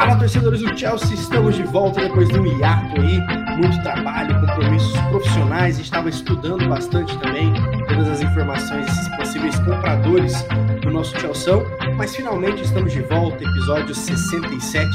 [0.00, 3.20] Fala, torcedores do Chelsea, estamos de volta depois de um hiato aí,
[3.58, 7.52] muito trabalho, compromissos profissionais, estava estudando bastante também
[7.86, 10.42] todas as informações desses possíveis compradores
[10.80, 11.52] do nosso Chelsea,
[11.98, 14.88] mas finalmente estamos de volta, episódio 67.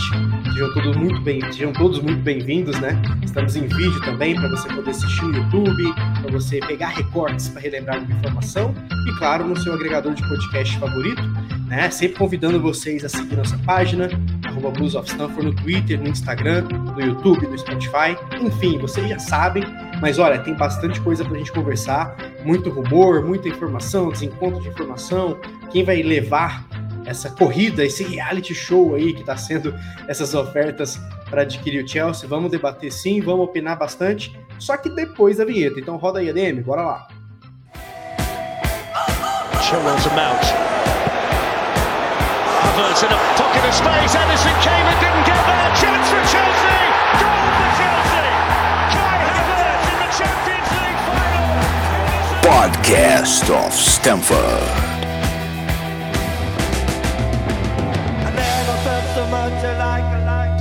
[0.51, 2.99] Sejam todos muito bem, sejam todos muito bem-vindos, né?
[3.23, 5.93] Estamos em vídeo também para você poder assistir no YouTube,
[6.23, 8.73] para você pegar recortes para relembrar uma informação
[9.07, 11.21] e claro, no seu agregador de podcast favorito,
[11.67, 11.91] né?
[11.91, 14.09] Sempre convidando vocês a seguir nossa página,
[14.55, 19.19] arroba Blues of Stanford no Twitter, no Instagram, no YouTube, no Spotify, enfim, vocês já
[19.19, 19.63] sabem,
[19.99, 24.69] mas olha, tem bastante coisa para a gente conversar, muito rumor, muita informação, desencontro de
[24.69, 25.37] informação,
[25.71, 26.65] quem vai levar
[27.05, 29.75] essa corrida, esse reality show aí que está sendo
[30.07, 32.27] essas ofertas para adquirir o Chelsea.
[32.27, 35.79] Vamos debater sim, vamos opinar bastante, só que depois da vinheta.
[35.79, 37.07] Então roda aí, ADM, bora lá.
[39.69, 40.84] To Mount.
[42.75, 44.15] Havertz in a pocket of space.
[44.15, 45.69] Edison came and didn't get there.
[45.79, 46.75] Chance for Chelsea.
[47.23, 48.27] Goal for Chelsea.
[48.91, 51.47] Kai Havertz in the Champions League final.
[52.43, 54.67] Podcast of Stamford.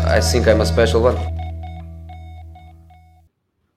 [0.07, 1.19] I think I'm a special one.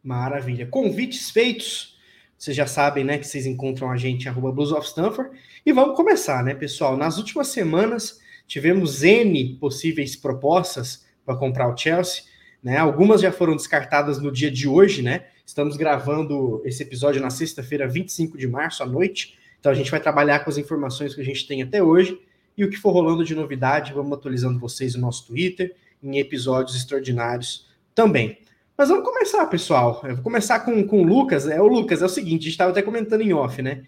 [0.04, 0.68] Maravilha.
[0.68, 1.98] Convites feitos.
[2.38, 5.32] Vocês já sabem, né, que vocês encontram a gente arroba Blues of Stanford.
[5.66, 6.96] E vamos começar, né, pessoal?
[6.96, 12.24] Nas últimas semanas tivemos N possíveis propostas para comprar o Chelsea,
[12.64, 12.78] né?
[12.78, 15.26] Algumas já foram descartadas no dia de hoje, né?
[15.46, 19.38] Estamos gravando esse episódio na sexta-feira, 25 de março à noite.
[19.60, 22.20] Então a gente vai trabalhar com as informações que a gente tem até hoje
[22.58, 26.76] e o que for rolando de novidade, vamos atualizando vocês no nosso Twitter, em episódios
[26.76, 28.40] extraordinários também.
[28.78, 30.02] Mas vamos começar, pessoal.
[30.04, 31.48] Eu vou começar com, com o Lucas.
[31.48, 33.84] É o Lucas, é o seguinte, a gente estava até comentando em off, né?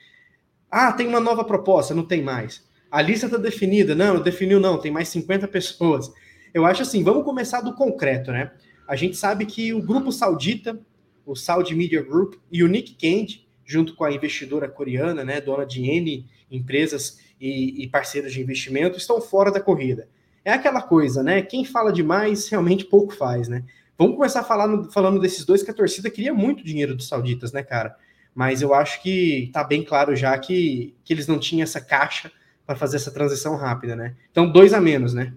[0.70, 2.64] Ah, tem uma nova proposta, não tem mais.
[2.92, 3.94] A lista está definida.
[3.94, 6.12] Não, definiu, não, tem mais 50 pessoas.
[6.54, 8.52] Eu acho assim, vamos começar do concreto, né?
[8.88, 10.80] A gente sabe que o grupo saudita,
[11.26, 15.64] o Saudi Media Group e o Nick Candy, junto com a investidora coreana, né, dona
[15.64, 20.10] de N empresas e, e parceiros de investimento, estão fora da corrida.
[20.44, 21.44] É aquela coisa, né?
[21.44, 23.64] Quem fala demais realmente pouco faz, né?
[23.96, 27.62] Vamos começar falando, falando desses dois que a torcida queria muito dinheiro dos sauditas, né,
[27.62, 27.96] cara?
[28.34, 32.32] Mas eu acho que tá bem claro já que, que eles não tinham essa caixa
[32.70, 34.16] para fazer essa transição rápida, né?
[34.30, 35.34] Então, dois a menos, né?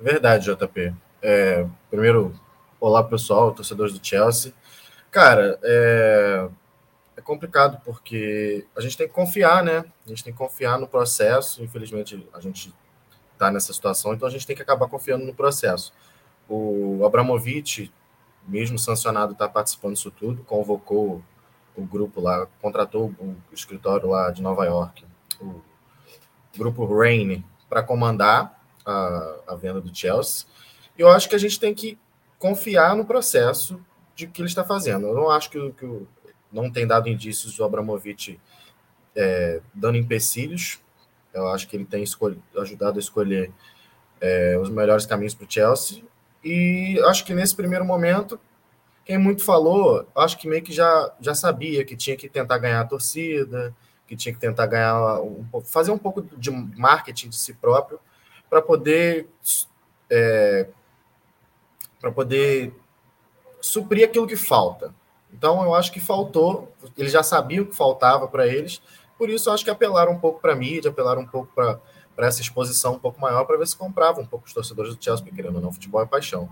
[0.00, 0.94] Verdade, JP.
[1.20, 2.32] É, primeiro,
[2.78, 4.54] olá pessoal, torcedores do Chelsea.
[5.10, 6.48] Cara, é,
[7.16, 9.84] é complicado porque a gente tem que confiar, né?
[10.06, 11.64] A gente tem que confiar no processo.
[11.64, 12.72] Infelizmente, a gente
[13.36, 15.92] tá nessa situação, então a gente tem que acabar confiando no processo.
[16.48, 17.92] O Abramovich,
[18.46, 21.20] mesmo sancionado, está participando disso tudo, convocou
[21.74, 25.04] o grupo lá, contratou o escritório lá de Nova York,
[25.40, 25.62] o
[26.56, 30.46] grupo Rain, para comandar a, a venda do Chelsea.
[30.96, 31.98] E eu acho que a gente tem que
[32.38, 33.80] confiar no processo
[34.14, 35.06] de que ele está fazendo.
[35.06, 36.06] Eu não acho que, que
[36.52, 38.40] não tem dado indícios do Abramovich
[39.16, 40.80] é, dando empecilhos.
[41.32, 42.04] Eu acho que ele tem
[42.56, 43.50] ajudado a escolher
[44.20, 46.04] é, os melhores caminhos para o Chelsea.
[46.42, 48.38] E acho que nesse primeiro momento,
[49.04, 52.80] quem muito falou, acho que meio que já, já sabia que tinha que tentar ganhar
[52.80, 53.74] a torcida,
[54.06, 57.98] que tinha que tentar ganhar um, fazer um pouco de marketing de si próprio
[58.48, 59.28] para poder
[60.10, 60.68] é,
[62.00, 62.72] para poder
[63.60, 64.94] suprir aquilo que falta.
[65.32, 68.80] Então eu acho que faltou, eles já sabiam que faltava para eles,
[69.18, 71.80] por isso eu acho que apelaram um pouco para a mídia, apelaram um pouco para
[72.14, 75.02] para essa exposição um pouco maior, para ver se comprava um pouco os torcedores do
[75.02, 76.48] Chelsea, querendo ou não, futebol é paixão.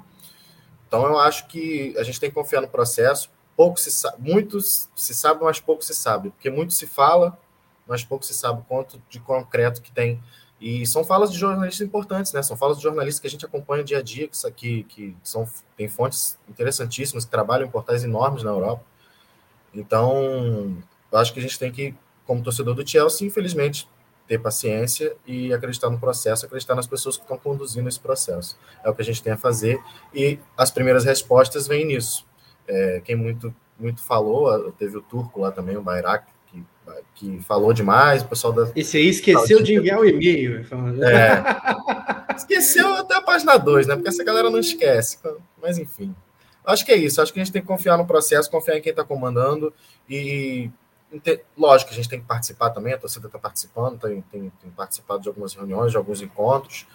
[0.86, 3.30] Então eu acho que a gente tem que confiar no processo.
[3.62, 7.38] Pouco se sabe, muito se sabe, mas pouco se sabe, porque muito se fala,
[7.86, 10.20] mas pouco se sabe quanto de concreto que tem.
[10.60, 12.42] E são falas de jornalistas importantes, né?
[12.42, 15.48] São falas de jornalistas que a gente acompanha dia a dia, que, aqui, que são,
[15.76, 18.84] tem fontes interessantíssimas, que trabalham em portais enormes na Europa.
[19.72, 20.76] Então,
[21.12, 21.94] eu acho que a gente tem que,
[22.26, 23.88] como torcedor do Chelsea, infelizmente,
[24.26, 28.58] ter paciência e acreditar no processo, acreditar nas pessoas que estão conduzindo esse processo.
[28.82, 29.80] É o que a gente tem a fazer
[30.12, 32.26] e as primeiras respostas vêm nisso.
[32.66, 36.64] É, quem muito muito falou, teve o turco lá também, o Bayrak, que,
[37.14, 38.70] que falou demais, o pessoal da...
[38.76, 40.64] Esse aí esqueceu de enviar o e-mail.
[41.04, 43.96] É, esqueceu até a página 2, né?
[43.96, 45.18] Porque essa galera não esquece.
[45.60, 46.14] Mas enfim.
[46.64, 47.20] Acho que é isso.
[47.20, 49.74] Acho que a gente tem que confiar no processo, confiar em quem está comandando
[50.08, 50.70] e
[51.58, 55.20] Lógico, a gente tem que participar também, a torcida está participando, tem, tem, tem, participado
[55.20, 56.86] de algumas reuniões, de alguns encontros,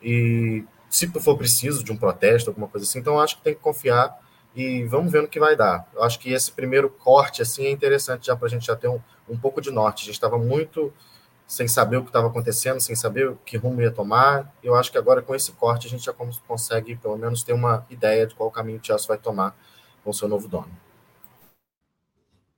[0.00, 3.60] e se for preciso de um protesto, alguma coisa assim, então acho que tem que
[3.60, 4.16] confiar
[4.56, 5.86] e vamos ver no que vai dar.
[5.94, 8.88] Eu acho que esse primeiro corte assim é interessante já para a gente já ter
[8.88, 8.98] um,
[9.28, 10.02] um pouco de norte.
[10.02, 10.90] A gente estava muito
[11.46, 14.50] sem saber o que estava acontecendo, sem saber o que rumo ia tomar.
[14.64, 17.86] Eu acho que agora com esse corte a gente já consegue pelo menos ter uma
[17.90, 19.54] ideia de qual caminho o Chelsea vai tomar
[20.02, 20.70] com o seu novo dono.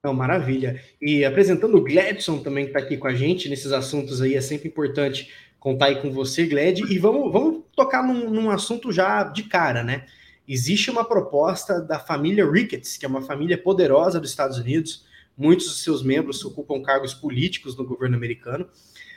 [0.04, 0.80] Não, maravilha.
[1.02, 4.40] E apresentando o Gladson também que está aqui com a gente nesses assuntos aí, é
[4.40, 6.84] sempre importante contar aí com você, Gled.
[6.88, 10.06] E vamos, vamos tocar num, num assunto já de cara, né?
[10.48, 15.04] Existe uma proposta da família Ricketts, que é uma família poderosa dos Estados Unidos.
[15.36, 18.66] Muitos dos seus membros ocupam cargos políticos no governo americano.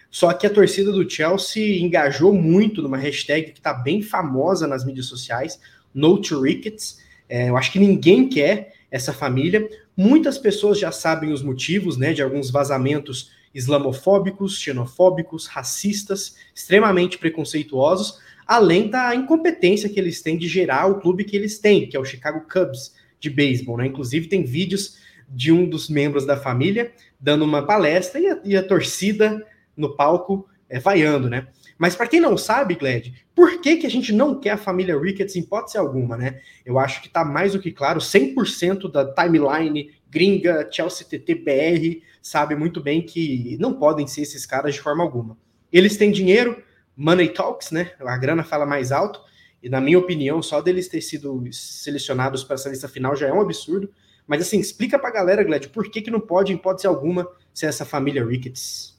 [0.09, 4.83] Só que a torcida do Chelsea engajou muito numa hashtag que está bem famosa nas
[4.83, 5.57] mídias sociais,
[5.93, 6.99] No to Ricketts.
[7.29, 9.69] É, eu acho que ninguém quer essa família.
[9.95, 18.19] Muitas pessoas já sabem os motivos né, de alguns vazamentos islamofóbicos, xenofóbicos, racistas, extremamente preconceituosos,
[18.51, 21.99] além da incompetência que eles têm de gerar o clube que eles têm, que é
[22.01, 23.77] o Chicago Cubs de beisebol.
[23.77, 23.87] Né?
[23.87, 24.97] Inclusive, tem vídeos
[25.29, 29.41] de um dos membros da família dando uma palestra e a, e a torcida
[29.77, 31.47] no palco é, vaiando, né?
[31.77, 34.99] Mas para quem não sabe, Gled, por que, que a gente não quer a família
[34.99, 36.41] Ricketts em hipótese alguma, né?
[36.65, 42.05] Eu acho que está mais do que claro, 100% da timeline gringa, Chelsea TT BR,
[42.21, 45.37] sabe muito bem que não podem ser esses caras de forma alguma.
[45.71, 46.61] Eles têm dinheiro,
[47.01, 47.91] money talks, né?
[47.99, 49.19] A grana fala mais alto,
[49.61, 53.33] e na minha opinião, só deles ter sido selecionados para essa lista final já é
[53.33, 53.89] um absurdo.
[54.27, 57.27] Mas assim, explica para a galera, Gled, por que, que não pode, em hipótese alguma,
[57.53, 58.95] ser essa família Ricketts?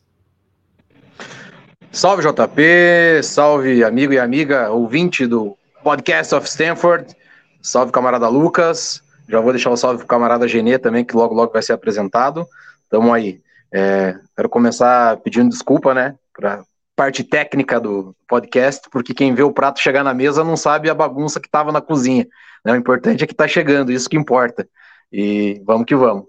[1.93, 7.15] Salve JP, salve amigo e amiga ouvinte do Podcast of Stanford,
[7.61, 11.53] salve camarada Lucas, já vou deixar o salve pro camarada Genê também, que logo logo
[11.53, 12.47] vai ser apresentado.
[12.91, 13.41] Tamo aí.
[13.73, 16.17] É, quero começar pedindo desculpa, né,
[16.95, 20.95] parte técnica do podcast, porque quem vê o prato chegar na mesa não sabe a
[20.95, 22.27] bagunça que estava na cozinha.
[22.65, 22.73] Né?
[22.73, 24.69] O importante é que está chegando, isso que importa.
[25.13, 26.25] E vamos que vamos.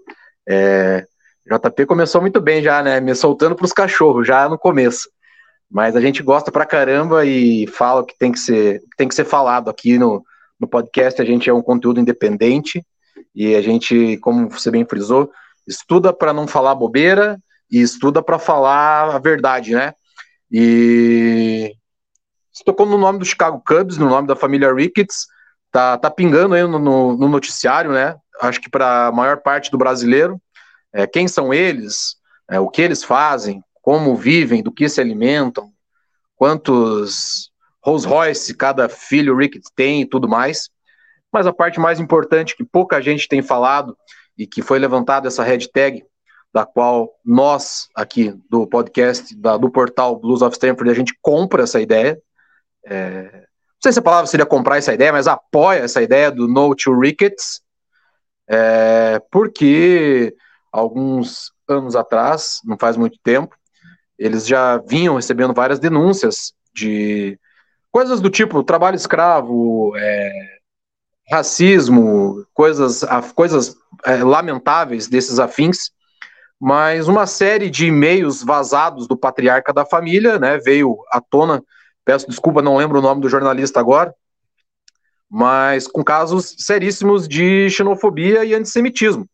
[0.48, 1.06] É,
[1.46, 3.00] JP começou muito bem já, né?
[3.00, 5.08] Me soltando para os cachorros já no começo.
[5.70, 9.24] Mas a gente gosta pra caramba e fala que tem que ser, tem que ser
[9.24, 10.24] falado aqui no,
[10.58, 11.20] no podcast.
[11.20, 12.84] A gente é um conteúdo independente
[13.34, 15.30] e a gente, como você bem frisou,
[15.66, 17.38] estuda para não falar bobeira
[17.70, 19.94] e estuda para falar a verdade, né?
[20.56, 21.74] E
[22.52, 25.26] você tocou no nome do Chicago Cubs, no nome da família Ricketts,
[25.72, 28.14] tá, tá pingando aí no, no, no noticiário, né?
[28.40, 30.40] Acho que para a maior parte do brasileiro,
[30.92, 32.14] é, quem são eles,
[32.48, 35.72] é, o que eles fazem, como vivem, do que se alimentam,
[36.36, 37.50] quantos
[37.82, 40.70] Rolls Royce cada filho Ricketts tem e tudo mais.
[41.32, 43.98] Mas a parte mais importante que pouca gente tem falado
[44.38, 46.04] e que foi levantada essa hashtag,
[46.54, 51.64] da qual nós aqui do podcast, da, do portal Blues of Stanford, a gente compra
[51.64, 52.16] essa ideia.
[52.86, 56.46] É, não sei se a palavra seria comprar essa ideia, mas apoia essa ideia do
[56.46, 57.60] No to Rickets,
[58.48, 60.32] é, porque
[60.70, 63.56] alguns anos atrás, não faz muito tempo,
[64.16, 67.36] eles já vinham recebendo várias denúncias de
[67.90, 70.30] coisas do tipo trabalho escravo, é,
[71.32, 73.04] racismo, coisas,
[73.34, 73.74] coisas
[74.04, 75.90] é, lamentáveis desses afins,
[76.64, 81.62] mas uma série de e-mails vazados do patriarca da família, né, veio à tona,
[82.06, 84.14] peço desculpa, não lembro o nome do jornalista agora,
[85.28, 89.28] mas com casos seríssimos de xenofobia e antissemitismo,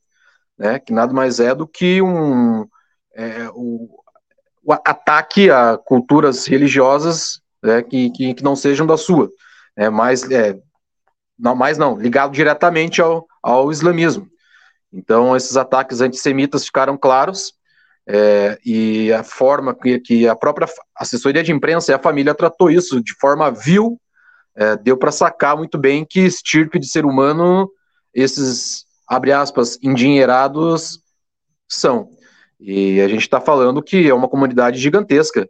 [0.58, 2.66] né, que nada mais é do que um
[3.14, 3.88] é, o,
[4.64, 9.30] o, ataque a culturas religiosas né, que, que, que, não sejam da sua,
[9.76, 10.58] é, mas é,
[11.38, 14.28] não mais não, ligado diretamente ao, ao islamismo.
[14.92, 17.54] Então, esses ataques antissemitas ficaram claros,
[18.06, 20.66] é, e a forma que, que, a própria
[20.96, 24.00] assessoria de imprensa e a família tratou isso de forma vil,
[24.56, 27.70] é, deu para sacar muito bem que estirpe de ser humano
[28.12, 31.00] esses, abre aspas, endinheirados
[31.68, 32.08] são.
[32.58, 35.48] E a gente está falando que é uma comunidade gigantesca,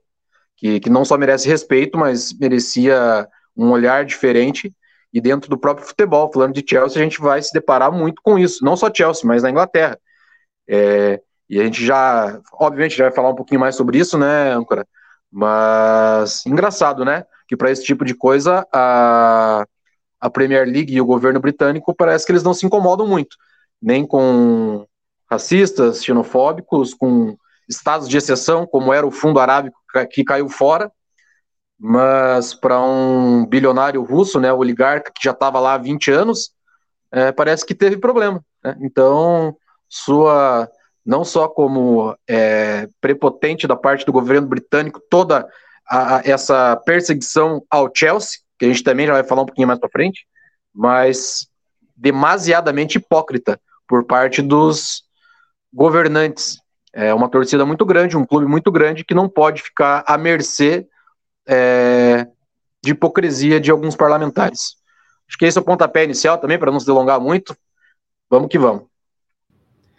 [0.57, 4.73] que, que não só merece respeito, mas merecia um olhar diferente
[5.13, 8.39] e dentro do próprio futebol, falando de Chelsea, a gente vai se deparar muito com
[8.39, 9.99] isso, não só Chelsea, mas na Inglaterra.
[10.69, 14.53] É, e a gente já, obviamente, já vai falar um pouquinho mais sobre isso, né,
[14.53, 14.87] Âncora?
[15.31, 17.25] Mas engraçado, né?
[17.49, 19.67] Que para esse tipo de coisa, a,
[20.21, 23.37] a Premier League e o governo britânico parece que eles não se incomodam muito,
[23.83, 24.87] nem com
[25.29, 27.37] racistas, xenofóbicos, com
[27.69, 29.79] estados de exceção, como era o fundo arábico
[30.11, 30.91] que caiu fora,
[31.83, 36.53] mas para um bilionário russo, né, oligarca que já estava lá há 20 anos,
[37.11, 38.45] é, parece que teve problema.
[38.63, 38.77] Né?
[38.83, 39.57] Então,
[39.89, 40.69] sua
[41.05, 45.49] não só como é, prepotente da parte do governo britânico, toda
[45.89, 49.67] a, a, essa perseguição ao Chelsea, que a gente também já vai falar um pouquinho
[49.67, 50.27] mais para frente,
[50.75, 51.49] mas
[51.97, 53.59] demasiadamente hipócrita
[53.89, 55.03] por parte dos
[55.73, 56.59] governantes
[56.93, 60.87] É uma torcida muito grande, um clube muito grande que não pode ficar à mercê
[61.51, 62.29] é,
[62.83, 64.77] de hipocrisia de alguns parlamentares.
[65.29, 67.57] Acho que esse é o pontapé inicial também, para não se delongar muito.
[68.29, 68.85] Vamos que vamos.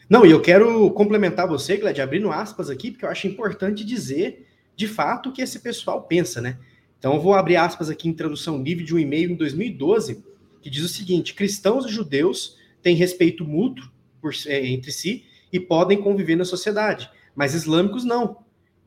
[0.10, 4.48] Não, e eu quero complementar você, Gled, abrindo aspas aqui, porque eu acho importante dizer
[4.75, 6.58] de fato o que esse pessoal pensa, né?
[6.98, 10.24] Então eu vou abrir aspas aqui em tradução livre de um e-mail em 2012,
[10.62, 13.89] que diz o seguinte: cristãos e judeus têm respeito mútuo
[14.22, 18.38] por, é, entre si e podem conviver na sociedade, mas islâmicos não.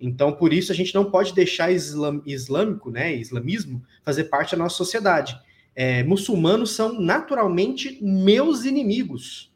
[0.01, 4.63] Então, por isso, a gente não pode deixar islam, islâmico, né, islamismo, fazer parte da
[4.63, 5.39] nossa sociedade.
[5.75, 9.53] É, muçulmanos são naturalmente meus inimigos.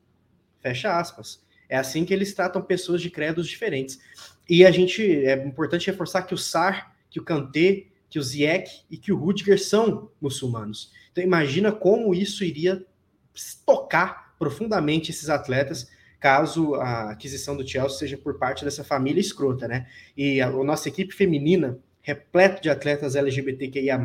[0.60, 1.42] Fecha aspas.
[1.68, 4.00] É assim que eles tratam pessoas de credos diferentes.
[4.48, 8.84] E a gente é importante reforçar que o Sar, que o Kanté, que o Ziyech
[8.90, 10.90] e que o Rudiger são muçulmanos.
[11.12, 12.84] Então imagina como isso iria
[13.66, 19.68] tocar profundamente esses atletas caso a aquisição do Chelsea seja por parte dessa família escrota,
[19.68, 19.86] né?
[20.16, 23.98] E a, a nossa equipe feminina, repleto de atletas LGBTQIA+,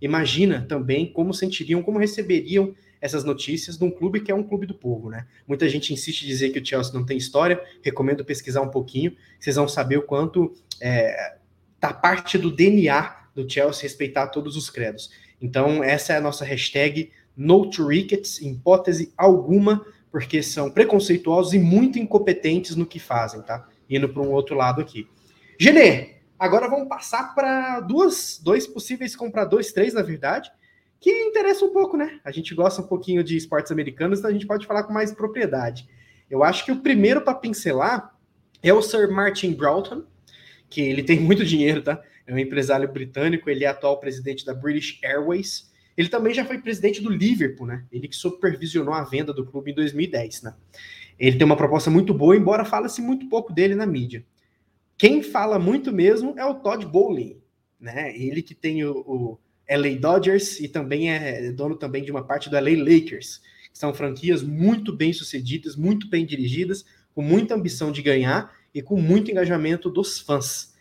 [0.00, 4.66] imagina também como sentiriam, como receberiam essas notícias de um clube que é um clube
[4.66, 5.26] do povo, né?
[5.46, 9.14] Muita gente insiste em dizer que o Chelsea não tem história, recomendo pesquisar um pouquinho,
[9.38, 11.36] vocês vão saber o quanto é,
[11.78, 15.10] tá parte do DNA do Chelsea respeitar todos os credos.
[15.40, 19.84] Então, essa é a nossa hashtag No to Rickets, em hipótese alguma,
[20.14, 23.66] porque são preconceituosos e muito incompetentes no que fazem, tá?
[23.90, 25.08] Indo para um outro lado aqui.
[25.58, 30.52] Genê, agora vamos passar para duas, dois possíveis compradores, três na verdade,
[31.00, 32.20] que interessa um pouco, né?
[32.24, 35.10] A gente gosta um pouquinho de esportes americanos, então a gente pode falar com mais
[35.10, 35.88] propriedade.
[36.30, 38.16] Eu acho que o primeiro para pincelar
[38.62, 40.04] é o Sir Martin Broughton,
[40.70, 42.00] que ele tem muito dinheiro, tá?
[42.24, 46.58] É um empresário britânico, ele é atual presidente da British Airways, ele também já foi
[46.58, 47.84] presidente do Liverpool, né?
[47.90, 50.54] Ele que supervisionou a venda do clube em 2010, né?
[51.18, 54.24] Ele tem uma proposta muito boa, embora fale-se muito pouco dele na mídia.
[54.96, 57.36] Quem fala muito mesmo é o Todd Bowling,
[57.80, 58.16] né?
[58.16, 62.50] Ele que tem o, o LA Dodgers e também é dono também de uma parte
[62.50, 63.40] do LA Lakers.
[63.72, 66.84] Que são franquias muito bem sucedidas, muito bem dirigidas,
[67.14, 70.73] com muita ambição de ganhar e com muito engajamento dos fãs.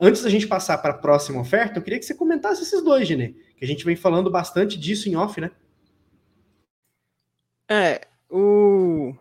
[0.00, 3.06] Antes da gente passar para a próxima oferta, eu queria que você comentasse esses dois,
[3.06, 5.50] Genê que a gente vem falando bastante disso em off, né?
[7.68, 9.14] É, o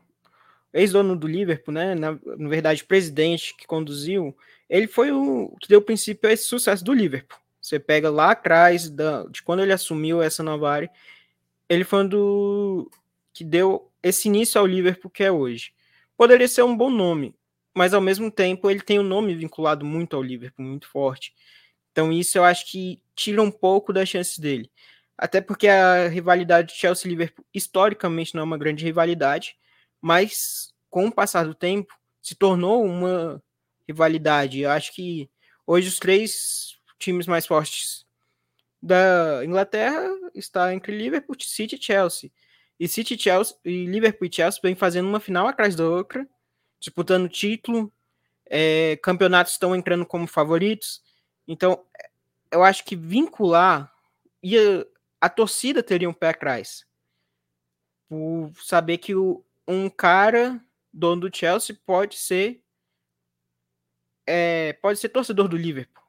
[0.71, 4.37] ex-dono do Liverpool, né, na, na verdade, presidente que conduziu,
[4.69, 7.37] ele foi o que deu princípio a esse sucesso do Liverpool.
[7.59, 10.91] Você pega lá atrás, da, de quando ele assumiu essa nova área,
[11.67, 12.91] ele foi um do
[13.33, 15.73] que deu esse início ao Liverpool que é hoje.
[16.15, 17.35] Poderia ser um bom nome,
[17.77, 21.31] mas ao mesmo tempo ele tem um nome vinculado muito ao Liverpool, muito forte.
[21.91, 24.71] Então isso eu acho que tira um pouco das chances dele.
[25.15, 29.55] Até porque a rivalidade Chelsea-Liverpool historicamente não é uma grande rivalidade,
[30.01, 33.39] mas com o passar do tempo se tornou uma
[33.87, 34.61] rivalidade.
[34.61, 35.29] Eu acho que
[35.67, 38.07] hoje os três times mais fortes
[38.81, 40.03] da Inglaterra
[40.33, 42.31] está entre Liverpool, City e Chelsea.
[42.79, 46.27] E City Chelsea e Liverpool e Chelsea vem fazendo uma final atrás da outra,
[46.79, 47.91] disputando título.
[48.49, 51.01] É, campeonatos estão entrando como favoritos.
[51.47, 51.83] Então,
[52.51, 53.91] eu acho que vincular
[54.41, 54.87] ia,
[55.19, 56.85] a torcida teria um pé atrás.
[58.07, 60.61] Por saber que o, um cara
[60.93, 62.61] dono do Chelsea pode ser
[64.25, 66.03] é, pode ser torcedor do Liverpool.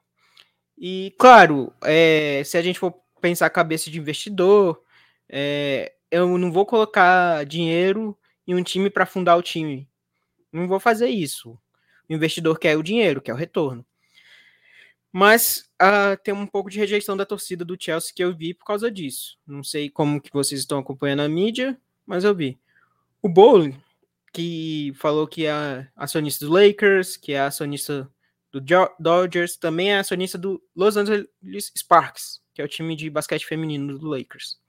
[0.77, 4.81] E claro, é, se a gente for pensar a cabeça de investidor,
[5.27, 9.88] é, eu não vou colocar dinheiro em um time para fundar o time.
[10.51, 11.57] Não vou fazer isso.
[12.07, 13.85] O investidor quer o dinheiro, quer o retorno.
[15.11, 18.65] Mas uh, tem um pouco de rejeição da torcida do Chelsea que eu vi por
[18.65, 19.37] causa disso.
[19.45, 22.59] Não sei como que vocês estão acompanhando a mídia, mas eu vi.
[23.21, 23.79] O Bowling,
[24.31, 28.09] que falou que é acionista do Lakers, que é acionista
[28.51, 28.61] do
[28.99, 33.97] Dodgers, também é acionista do Los Angeles Sparks, que é o time de basquete feminino
[33.97, 34.59] do Lakers.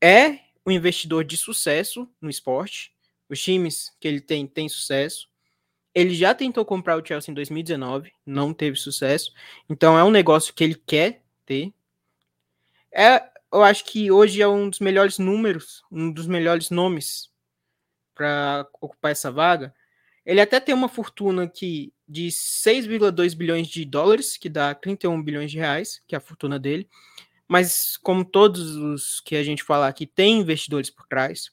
[0.00, 2.95] É um investidor de sucesso no esporte.
[3.28, 5.28] Os times que ele tem têm sucesso.
[5.94, 9.32] Ele já tentou comprar o Chelsea em 2019, não teve sucesso.
[9.68, 11.72] Então é um negócio que ele quer ter.
[12.92, 17.30] É, eu acho que hoje é um dos melhores números, um dos melhores nomes
[18.14, 19.74] para ocupar essa vaga.
[20.24, 25.50] Ele até tem uma fortuna aqui de 6,2 bilhões de dólares, que dá 31 bilhões
[25.50, 26.88] de reais, que é a fortuna dele.
[27.46, 31.50] Mas como todos os que a gente falar aqui, tem investidores por trás.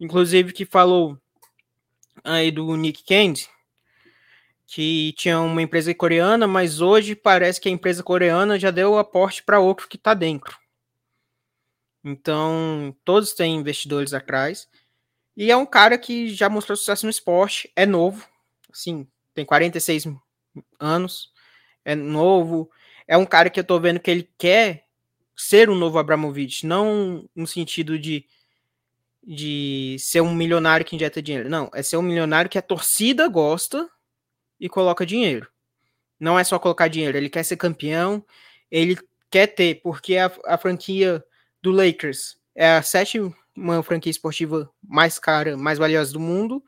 [0.00, 1.18] Inclusive que falou
[2.24, 3.48] aí do Nick Candy,
[4.66, 9.42] que tinha uma empresa coreana, mas hoje parece que a empresa coreana já deu aporte
[9.42, 10.56] para outro que está dentro.
[12.04, 14.68] Então, todos têm investidores atrás.
[15.36, 18.26] E é um cara que já mostrou sucesso no esporte, é novo,
[18.72, 20.08] assim, tem 46
[20.80, 21.32] anos,
[21.84, 22.70] é novo,
[23.06, 24.86] é um cara que eu tô vendo que ele quer
[25.36, 28.26] ser um novo Abramovich, não no sentido de
[29.30, 31.50] de ser um milionário que injeta dinheiro.
[31.50, 33.86] Não, é ser um milionário que a torcida gosta
[34.58, 35.46] e coloca dinheiro.
[36.18, 38.24] Não é só colocar dinheiro, ele quer ser campeão,
[38.70, 38.98] ele
[39.30, 41.22] quer ter, porque a, a franquia
[41.60, 43.34] do Lakers é a sétima
[43.84, 46.64] franquia esportiva mais cara, mais valiosa do mundo.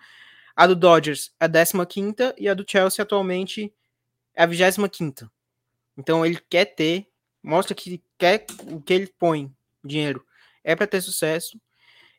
[0.55, 3.73] A do Dodgers é a 15 e a do Chelsea atualmente
[4.35, 5.31] é a 25.
[5.97, 7.07] Então ele quer ter,
[7.43, 9.50] mostra que quer o que ele põe
[9.83, 10.23] dinheiro
[10.62, 11.59] é para ter sucesso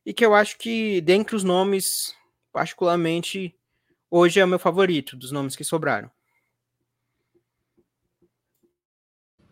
[0.05, 2.15] e que eu acho que, dentre os nomes,
[2.51, 3.55] particularmente,
[4.09, 6.09] hoje é o meu favorito dos nomes que sobraram.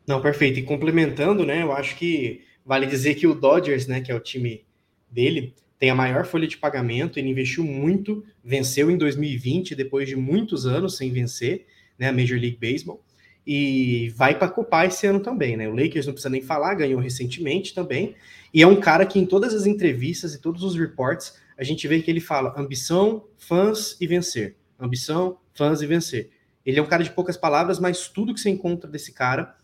[0.07, 0.59] Não, perfeito.
[0.59, 4.19] E complementando, né, eu acho que vale dizer que o Dodgers, né, que é o
[4.19, 4.65] time
[5.09, 10.15] dele, tem a maior folha de pagamento, ele investiu muito, venceu em 2020, depois de
[10.15, 13.03] muitos anos sem vencer, né, a Major League Baseball,
[13.45, 15.67] e vai para copar esse ano também, né?
[15.67, 18.15] O Lakers não precisa nem falar, ganhou recentemente também,
[18.53, 21.87] e é um cara que em todas as entrevistas e todos os reports a gente
[21.87, 24.55] vê que ele fala ambição, fãs e vencer.
[24.79, 26.29] Ambição, fãs e vencer.
[26.65, 29.55] Ele é um cara de poucas palavras, mas tudo que você encontra desse cara,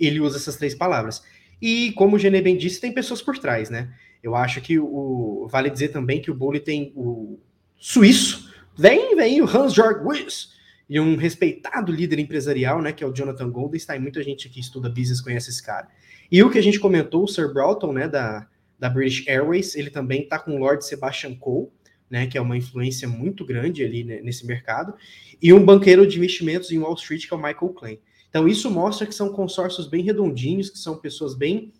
[0.00, 1.22] ele usa essas três palavras.
[1.62, 3.94] E como o Genê bem disse, tem pessoas por trás, né?
[4.20, 7.38] Eu acho que o vale dizer também que o Bully tem o
[7.76, 10.53] suíço, vem, vem o Hans-Jörg Wyss,
[10.88, 14.00] e um respeitado líder empresarial, né, que é o Jonathan Goldenstein.
[14.00, 15.88] Muita gente que estuda business conhece esse cara.
[16.30, 18.46] E o que a gente comentou, o Sir Broughton, né, da,
[18.78, 21.68] da British Airways, ele também está com o Lord Sebastian Cole,
[22.10, 24.94] né, que é uma influência muito grande ali né, nesse mercado,
[25.40, 27.98] e um banqueiro de investimentos em Wall Street, que é o Michael Klein.
[28.28, 31.72] Então, isso mostra que são consórcios bem redondinhos, que são pessoas bem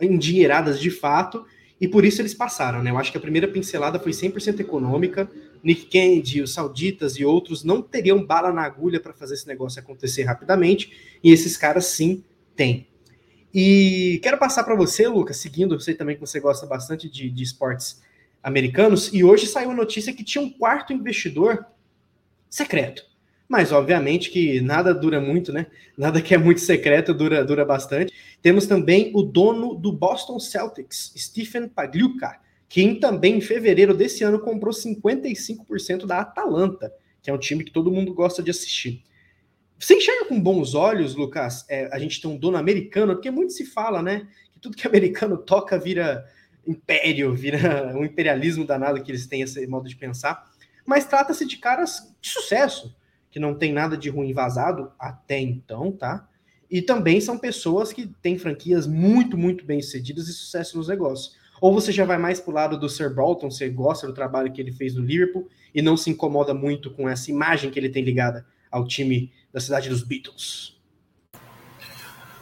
[0.00, 1.44] endinheiradas de fato,
[1.80, 2.90] e por isso eles passaram, né?
[2.90, 5.28] Eu acho que a primeira pincelada foi 100% econômica.
[5.62, 9.80] Nick Candy, os sauditas e outros não teriam bala na agulha para fazer esse negócio
[9.80, 12.24] acontecer rapidamente, e esses caras sim
[12.56, 12.86] têm.
[13.54, 17.30] E quero passar para você, Lucas, seguindo, eu sei também que você gosta bastante de,
[17.30, 18.02] de esportes
[18.42, 21.64] americanos, e hoje saiu a notícia que tinha um quarto investidor
[22.48, 23.04] secreto.
[23.48, 25.66] Mas, obviamente, que nada dura muito, né?
[25.96, 28.10] Nada que é muito secreto dura, dura bastante.
[28.40, 32.40] Temos também o dono do Boston Celtics, Stephen Pagliuca,
[32.72, 37.70] que também em fevereiro desse ano comprou 55% da Atalanta, que é um time que
[37.70, 39.04] todo mundo gosta de assistir.
[39.78, 43.52] Você enxerga com bons olhos, Lucas, é, a gente tem um dono americano, porque muito
[43.52, 44.26] se fala, né?
[44.54, 46.24] Que tudo que americano toca vira
[46.66, 50.42] império, vira um imperialismo danado que eles têm esse modo de pensar.
[50.86, 52.96] Mas trata-se de caras de sucesso
[53.30, 56.26] que não tem nada de ruim vazado até então, tá?
[56.70, 61.41] E também são pessoas que têm franquias muito, muito bem sucedidas e sucesso nos negócios.
[61.62, 64.60] Ou você já vai mais pro lado do Sir Bolton, você gosta do trabalho que
[64.60, 68.02] ele fez no Liverpool e não se incomoda muito com essa imagem que ele tem
[68.02, 70.76] ligada ao time da cidade dos Beatles?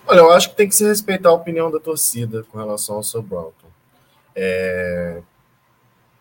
[0.07, 3.03] Olha, eu acho que tem que se respeitar a opinião da torcida com relação ao
[3.03, 3.69] Sir Bolton.
[4.35, 5.21] É,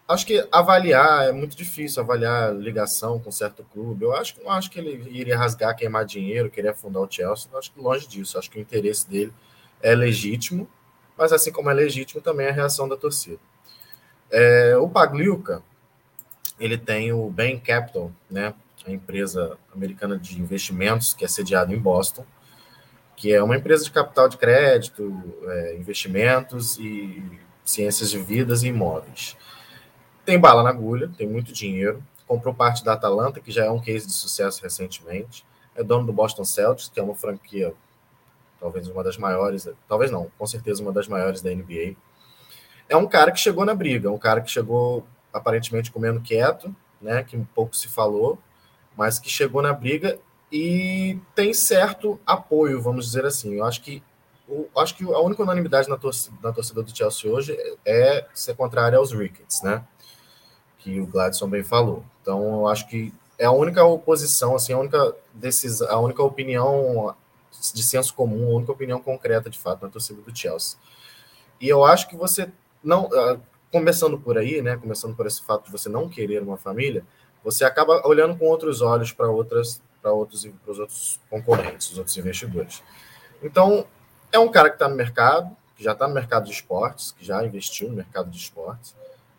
[0.05, 4.03] acho que avaliar é muito difícil avaliar ligação com certo clube.
[4.03, 7.49] Eu acho que não acho que ele iria rasgar, queimar dinheiro, querer afundar o Chelsea.
[7.49, 8.37] Eu acho que longe disso.
[8.37, 9.31] Acho que o interesse dele
[9.81, 10.67] é legítimo,
[11.19, 13.39] mas assim como é legítimo também a reação da torcida.
[14.31, 15.61] É, o Pagliuca,
[16.57, 18.53] ele tem o Bain Capital, né,
[18.87, 22.25] a empresa americana de investimentos que é sediada em Boston,
[23.17, 27.21] que é uma empresa de capital de crédito, é, investimentos e
[27.65, 29.35] ciências de vidas e imóveis.
[30.25, 32.01] Tem bala na agulha, tem muito dinheiro.
[32.25, 35.45] Comprou parte da Atalanta, que já é um case de sucesso recentemente.
[35.75, 37.73] É dono do Boston Celtics, que é uma franquia,
[38.59, 41.95] talvez uma das maiores, talvez não, com certeza uma das maiores da NBA.
[42.87, 46.75] É um cara que chegou na briga, é um cara que chegou aparentemente comendo quieto,
[47.01, 48.37] né, que um pouco se falou,
[48.97, 50.19] mas que chegou na briga
[50.51, 53.55] e tem certo apoio, vamos dizer assim.
[53.55, 54.03] Eu acho que
[54.47, 58.55] eu acho que a única unanimidade na torcida, na torcida do Chelsea hoje é ser
[58.55, 59.85] contrária aos Ricketts, né?
[60.79, 62.03] que o Gladson bem falou.
[62.21, 67.15] Então, eu acho que é a única oposição, assim, a única decisão, a única opinião
[67.73, 70.77] de senso comum, a única opinião concreta, de fato, na torcida do Chelsea.
[71.59, 72.49] E eu acho que você
[72.83, 73.37] não, ah,
[73.71, 77.05] começando por aí, né, começando por esse fato de você não querer uma família,
[77.43, 81.97] você acaba olhando com outros olhos para outras, para outros, para os outros concorrentes, os
[81.97, 82.83] outros investidores.
[83.41, 83.85] Então,
[84.31, 87.25] é um cara que está no mercado, que já está no mercado de esportes, que
[87.25, 88.95] já investiu no mercado de esportes,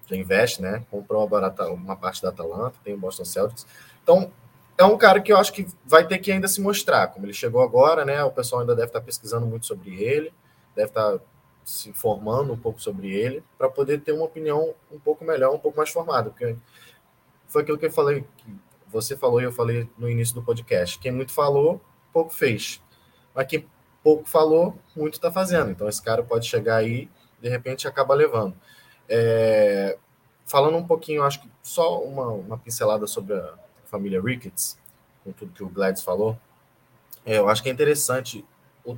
[0.08, 0.82] já investe, né?
[0.90, 3.66] Comprou uma, uma parte da Atalanta, tem o Boston Celtics.
[4.02, 4.32] Então,
[4.80, 7.08] é um cara que eu acho que vai ter que ainda se mostrar.
[7.08, 8.24] Como ele chegou agora, né?
[8.24, 10.32] O pessoal ainda deve estar pesquisando muito sobre ele,
[10.74, 11.18] deve estar
[11.64, 15.58] se informando um pouco sobre ele, para poder ter uma opinião um pouco melhor, um
[15.58, 16.30] pouco mais formada.
[16.30, 16.56] Porque
[17.46, 18.24] foi aquilo que eu falei
[18.90, 20.98] você falou e eu falei no início do podcast.
[20.98, 21.80] Quem muito falou,
[22.12, 22.82] pouco fez.
[23.34, 23.66] Mas quem
[24.02, 25.70] pouco falou, muito está fazendo.
[25.70, 27.08] Então esse cara pode chegar aí,
[27.40, 28.56] de repente acaba levando.
[29.08, 29.96] É,
[30.44, 33.54] falando um pouquinho, acho que só uma, uma pincelada sobre a
[33.90, 34.78] família Ricketts,
[35.24, 36.38] com tudo que o Gladys falou.
[37.24, 38.44] É, eu acho que é interessante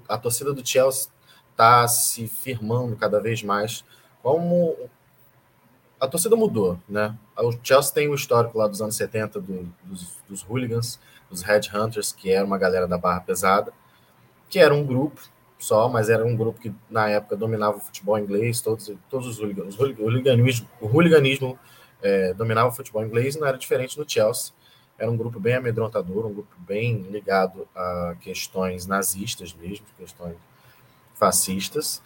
[0.08, 1.10] a torcida do Chelsea
[1.50, 3.84] está se firmando cada vez mais
[4.22, 4.76] como
[6.00, 7.16] a torcida mudou, né?
[7.36, 10.98] O Chelsea tem o histórico lá dos anos 70 do, dos, dos hooligans,
[11.30, 13.72] dos headhunters, que era uma galera da barra pesada,
[14.48, 15.20] que era um grupo
[15.58, 19.38] só, mas era um grupo que na época dominava o futebol inglês, todos, todos os
[19.38, 21.56] hooligans, o hooliganismo, o hooliganismo
[22.02, 24.52] é, dominava o futebol inglês, não era diferente no Chelsea.
[24.98, 30.36] Era um grupo bem amedrontador, um grupo bem ligado a questões nazistas mesmo, questões
[31.14, 32.02] fascistas.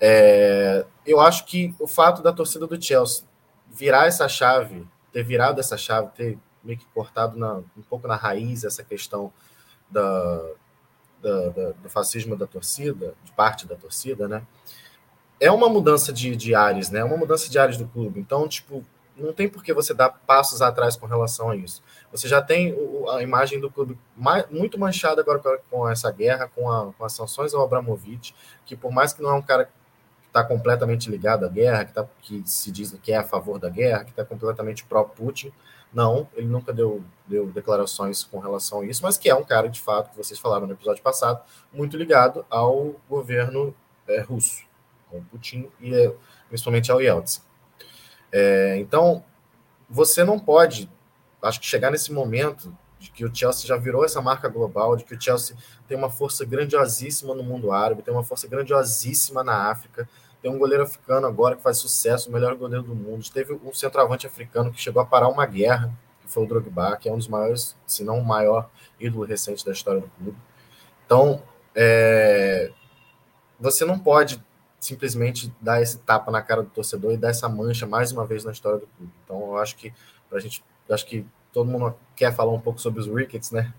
[0.00, 3.24] É, eu acho que o fato da torcida do Chelsea
[3.70, 8.16] virar essa chave, ter virado essa chave, ter meio que cortado na, um pouco na
[8.16, 9.32] raiz essa questão
[9.90, 10.42] da,
[11.22, 14.42] da, da, do fascismo da torcida, de parte da torcida, né?
[15.38, 17.00] É uma mudança de, de ares, né?
[17.00, 18.20] É uma mudança de ares do clube.
[18.20, 18.84] Então, tipo,
[19.20, 21.82] não tem por que você dar passos atrás com relação a isso.
[22.10, 22.74] Você já tem
[23.10, 23.98] a imagem do clube
[24.50, 28.90] muito manchada agora com essa guerra, com, a, com as sanções ao Abramovich, que por
[28.90, 29.72] mais que não é um cara que
[30.26, 33.68] está completamente ligado à guerra, que, tá, que se diz que é a favor da
[33.68, 35.52] guerra, que está completamente pró-Putin,
[35.92, 39.68] não, ele nunca deu, deu declarações com relação a isso, mas que é um cara,
[39.68, 43.74] de fato, que vocês falaram no episódio passado, muito ligado ao governo
[44.06, 44.62] é, russo,
[45.12, 46.12] ao Putin e
[46.48, 47.49] principalmente ao Yeltsin.
[48.32, 49.24] É, então,
[49.88, 50.90] você não pode,
[51.42, 55.04] acho que chegar nesse momento de que o Chelsea já virou essa marca global, de
[55.04, 55.56] que o Chelsea
[55.88, 60.08] tem uma força grandiosíssima no mundo árabe, tem uma força grandiosíssima na África,
[60.42, 63.24] tem um goleiro africano agora que faz sucesso, o melhor goleiro do mundo.
[63.32, 67.08] Teve um centroavante africano que chegou a parar uma guerra, que foi o Drogba, que
[67.08, 70.38] é um dos maiores, se não o maior ídolo recente da história do clube.
[71.04, 71.42] Então,
[71.74, 72.70] é,
[73.58, 74.42] você não pode
[74.80, 78.44] simplesmente dar esse tapa na cara do torcedor e dar essa mancha mais uma vez
[78.44, 79.12] na história do clube.
[79.24, 79.92] Então, eu acho que
[80.32, 83.72] a gente, acho que todo mundo quer falar um pouco sobre os Rickets, né?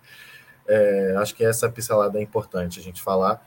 [0.67, 3.45] É, acho que essa pincelada é importante a gente falar.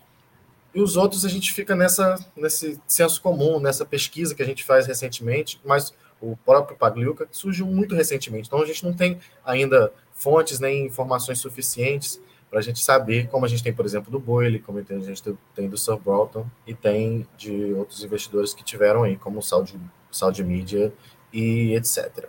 [0.74, 4.64] E os outros a gente fica nessa nesse senso comum, nessa pesquisa que a gente
[4.64, 8.48] faz recentemente, mas o próprio Pagliuca surgiu muito recentemente.
[8.48, 12.20] Então a gente não tem ainda fontes nem informações suficientes
[12.54, 15.20] para a gente saber, como a gente tem, por exemplo, do Boyle, como a gente
[15.56, 19.74] tem do Sir Broughton e tem de outros investidores que tiveram aí, como o Saudi,
[20.08, 20.92] Saudi Media
[21.32, 22.28] e etc.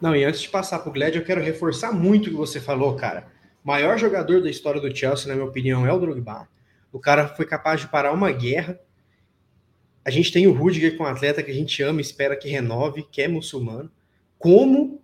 [0.00, 2.60] Não, e antes de passar para o Glad, eu quero reforçar muito o que você
[2.60, 3.28] falou, cara.
[3.62, 6.48] Maior jogador da história do Chelsea, na minha opinião, é o Drogba.
[6.90, 8.80] O cara foi capaz de parar uma guerra.
[10.04, 13.06] A gente tem o Rudiger com um atleta que a gente ama, espera que renove,
[13.08, 13.88] que é muçulmano.
[14.36, 15.00] Como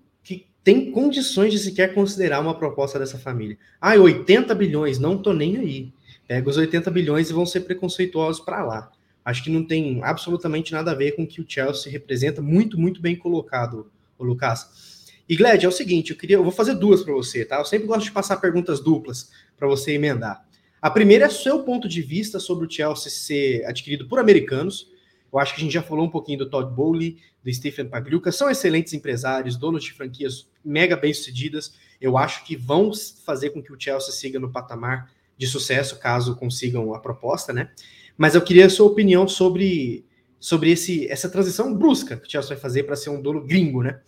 [0.63, 3.59] tem condições de sequer considerar uma proposta dessa família.
[3.81, 5.93] Ah, 80 bilhões, não tô nem aí.
[6.29, 8.93] Pega os 80 bilhões e vão ser preconceituosos para lá.
[9.25, 12.79] Acho que não tem absolutamente nada a ver com o que o Chelsea representa, muito,
[12.79, 15.01] muito bem colocado, o Lucas.
[15.29, 17.59] E Gled, é o seguinte, eu queria, eu vou fazer duas para você, tá?
[17.59, 20.45] Eu sempre gosto de passar perguntas duplas para você emendar.
[20.83, 24.90] A primeira é seu ponto de vista sobre o Chelsea ser adquirido por americanos.
[25.33, 28.33] Eu acho que a gente já falou um pouquinho do Todd Bowley, do Stephen Pagliuca,
[28.33, 31.75] são excelentes empresários, donos de franquias mega bem-sucedidas.
[32.01, 32.91] Eu acho que vão
[33.25, 37.71] fazer com que o Chelsea siga no patamar de sucesso, caso consigam a proposta, né?
[38.17, 40.05] Mas eu queria a sua opinião sobre,
[40.39, 43.83] sobre esse, essa transição brusca que o Chelsea vai fazer para ser um dono gringo,
[43.83, 44.01] né?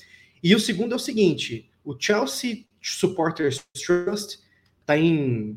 [0.42, 4.40] E o segundo é o seguinte: o Chelsea Supporters Trust
[4.80, 5.56] está em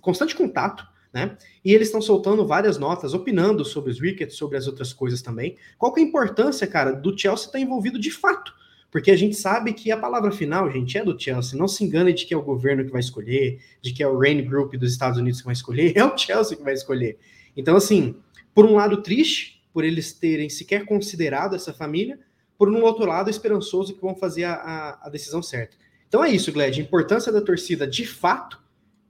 [0.00, 1.36] constante contato né?
[1.64, 5.56] E eles estão soltando várias notas, opinando sobre os wickets, sobre as outras coisas também.
[5.76, 8.54] Qual que é a importância, cara, do Chelsea estar tá envolvido de fato?
[8.90, 11.58] Porque a gente sabe que a palavra final, gente, é do Chelsea.
[11.58, 14.18] Não se engane de que é o governo que vai escolher, de que é o
[14.18, 17.18] Rain Group dos Estados Unidos que vai escolher, é o Chelsea que vai escolher.
[17.56, 18.16] Então, assim,
[18.54, 22.18] por um lado, triste por eles terem sequer considerado essa família,
[22.58, 25.76] por um outro lado, esperançoso que vão fazer a, a, a decisão certa.
[26.08, 26.80] Então é isso, Gled.
[26.80, 28.60] Importância da torcida de fato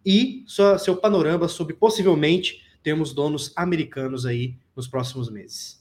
[0.05, 5.81] e sua, seu panorama sobre possivelmente termos donos americanos aí nos próximos meses.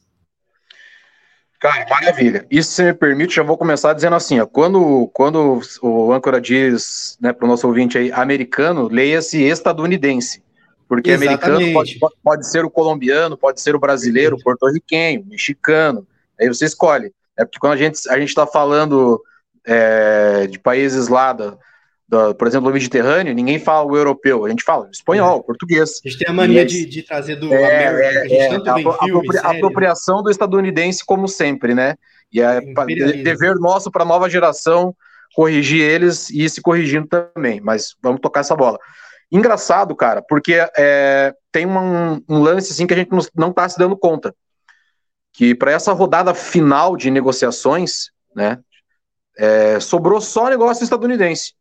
[1.59, 2.45] Cara, maravilha.
[2.49, 7.17] Isso, se me permite, já vou começar dizendo assim: ó, quando, quando o âncora diz
[7.19, 10.41] né, para o nosso ouvinte aí, americano, leia-se estadunidense.
[10.87, 11.45] Porque Exatamente.
[11.45, 16.07] americano pode, pode ser o colombiano, pode ser o brasileiro, o porto-riquenho, mexicano.
[16.39, 17.13] Aí você escolhe.
[17.37, 19.21] É porque quando a gente a está falando
[19.65, 21.57] é, de países lá da,
[22.37, 25.43] por exemplo, do Mediterrâneo, ninguém fala o europeu, a gente fala espanhol, é.
[25.43, 26.01] português.
[26.03, 28.75] A gente tem a mania de, de, trazer do é, América, a gente é, a,
[28.75, 31.95] filme, apropri série, apropriação do estadunidense, como sempre, né?
[32.31, 32.61] E é
[33.23, 34.95] dever nosso para a nova geração
[35.35, 38.79] corrigir eles e ir se corrigindo também, mas vamos tocar essa bola.
[39.31, 43.77] Engraçado, cara, porque é, tem um, um, lance assim que a gente não está se
[43.77, 44.33] dando conta.
[45.31, 48.57] Que para essa rodada final de negociações, né,
[49.37, 51.53] é, sobrou só negócio estadunidense.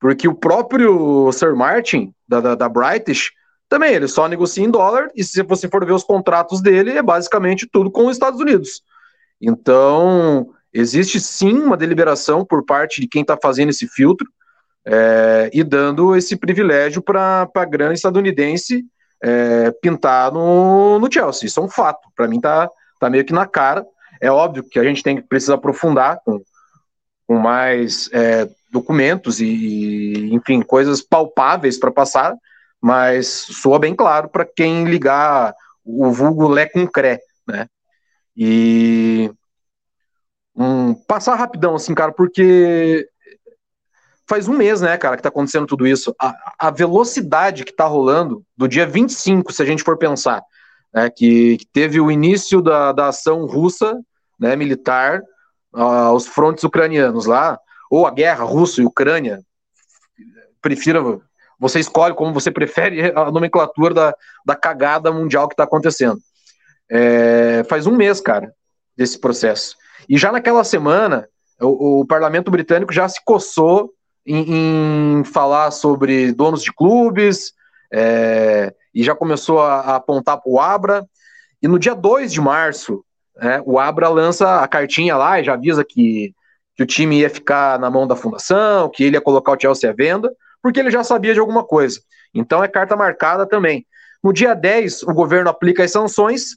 [0.00, 3.30] Porque o próprio Sir Martin, da, da, da British,
[3.68, 7.02] também ele só negocia em dólar, e se você for ver os contratos dele, é
[7.02, 8.82] basicamente tudo com os Estados Unidos.
[9.40, 14.26] Então, existe sim uma deliberação por parte de quem está fazendo esse filtro
[14.84, 18.84] é, e dando esse privilégio para a grana estadunidense
[19.22, 21.46] é, pintar no, no Chelsea.
[21.46, 22.08] Isso é um fato.
[22.14, 23.84] Para mim, tá, tá meio que na cara.
[24.20, 26.40] É óbvio que a gente tem que precisa aprofundar com,
[27.26, 32.36] com mais é, documentos e, enfim, coisas palpáveis para passar,
[32.80, 37.66] mas soa bem claro para quem ligar o vulgo Lé com Cré, né?
[38.36, 39.30] E
[40.54, 43.08] um, passar rapidão, assim, cara, porque
[44.28, 46.14] faz um mês, né, cara, que tá acontecendo tudo isso.
[46.20, 50.42] A, a velocidade que tá rolando do dia 25, se a gente for pensar,
[50.92, 53.98] né, que, que teve o início da, da ação russa,
[54.38, 55.22] né, militar,
[55.74, 57.58] uh, aos frontes ucranianos lá,
[57.90, 59.42] ou a guerra russa e Ucrânia,
[60.60, 61.00] prefira,
[61.58, 66.18] você escolhe como você prefere a nomenclatura da, da cagada mundial que está acontecendo.
[66.90, 68.52] É, faz um mês, cara,
[68.96, 69.76] desse processo.
[70.08, 71.28] E já naquela semana,
[71.60, 73.92] o, o parlamento britânico já se coçou
[74.24, 77.52] em, em falar sobre donos de clubes,
[77.92, 81.06] é, e já começou a, a apontar para o Abra.
[81.62, 83.04] E no dia 2 de março,
[83.38, 86.34] é, o Abra lança a cartinha lá e já avisa que,
[86.76, 89.88] que o time ia ficar na mão da fundação, que ele ia colocar o Chelsea
[89.88, 90.30] à venda,
[90.62, 92.00] porque ele já sabia de alguma coisa.
[92.34, 93.86] Então é carta marcada também.
[94.22, 96.56] No dia 10, o governo aplica as sanções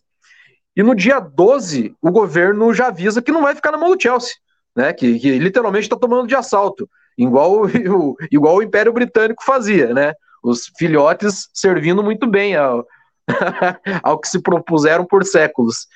[0.75, 4.01] e no dia 12, o governo já avisa que não vai ficar na mão do
[4.01, 4.33] Chelsea,
[4.75, 4.93] né?
[4.93, 10.13] Que, que literalmente está tomando de assalto, igual o, igual o Império Britânico fazia, né?
[10.41, 12.87] Os filhotes servindo muito bem ao,
[14.01, 15.87] ao que se propuseram por séculos.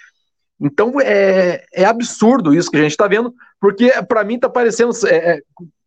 [0.60, 4.92] Então é, é absurdo isso que a gente está vendo, porque para mim está parecendo.
[5.08, 5.40] É, é,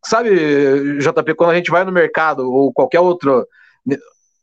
[0.04, 3.46] sabe, JP, quando a gente vai no mercado ou qualquer outro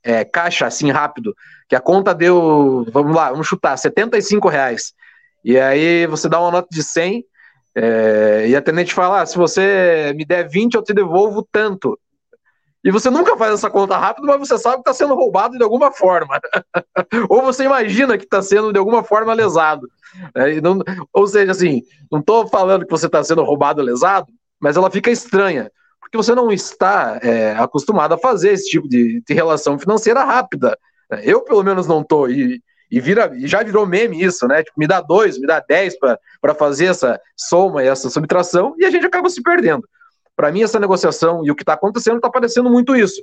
[0.04, 1.36] é, caixa assim rápido,
[1.68, 4.94] que a conta deu, vamos lá, vamos chutar, 75 reais.
[5.44, 7.26] E aí você dá uma nota de 100
[7.76, 12.00] é, e a atendente fala: ah, se você me der 20, eu te devolvo tanto.
[12.84, 15.64] E você nunca faz essa conta rápido, mas você sabe que está sendo roubado de
[15.64, 16.40] alguma forma.
[17.30, 19.90] ou você imagina que está sendo de alguma forma lesado.
[20.36, 20.80] É, não,
[21.14, 24.28] ou seja, assim, não estou falando que você está sendo roubado ou lesado,
[24.60, 25.72] mas ela fica estranha
[26.14, 30.78] porque você não está é, acostumado a fazer esse tipo de, de, relação financeira rápida.
[31.24, 32.30] Eu, pelo menos, não estou.
[32.30, 34.62] E, e, vira, e já virou meme isso, né?
[34.62, 38.86] Tipo, me dá dois, me dá dez para fazer essa soma e essa subtração, e
[38.86, 39.88] a gente acaba se perdendo.
[40.36, 43.22] Para mim, essa negociação e o que está acontecendo está parecendo muito isso.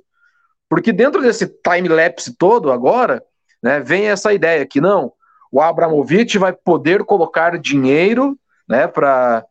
[0.68, 3.23] Porque dentro desse time-lapse todo agora,
[3.62, 5.12] né, vem essa ideia que não,
[5.51, 9.44] o Abramovich vai poder colocar dinheiro né, para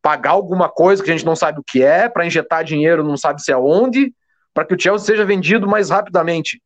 [0.00, 3.16] pagar alguma coisa que a gente não sabe o que é, para injetar dinheiro não
[3.16, 4.12] sabe se é onde,
[4.52, 6.60] para que o Chelsea seja vendido mais rapidamente.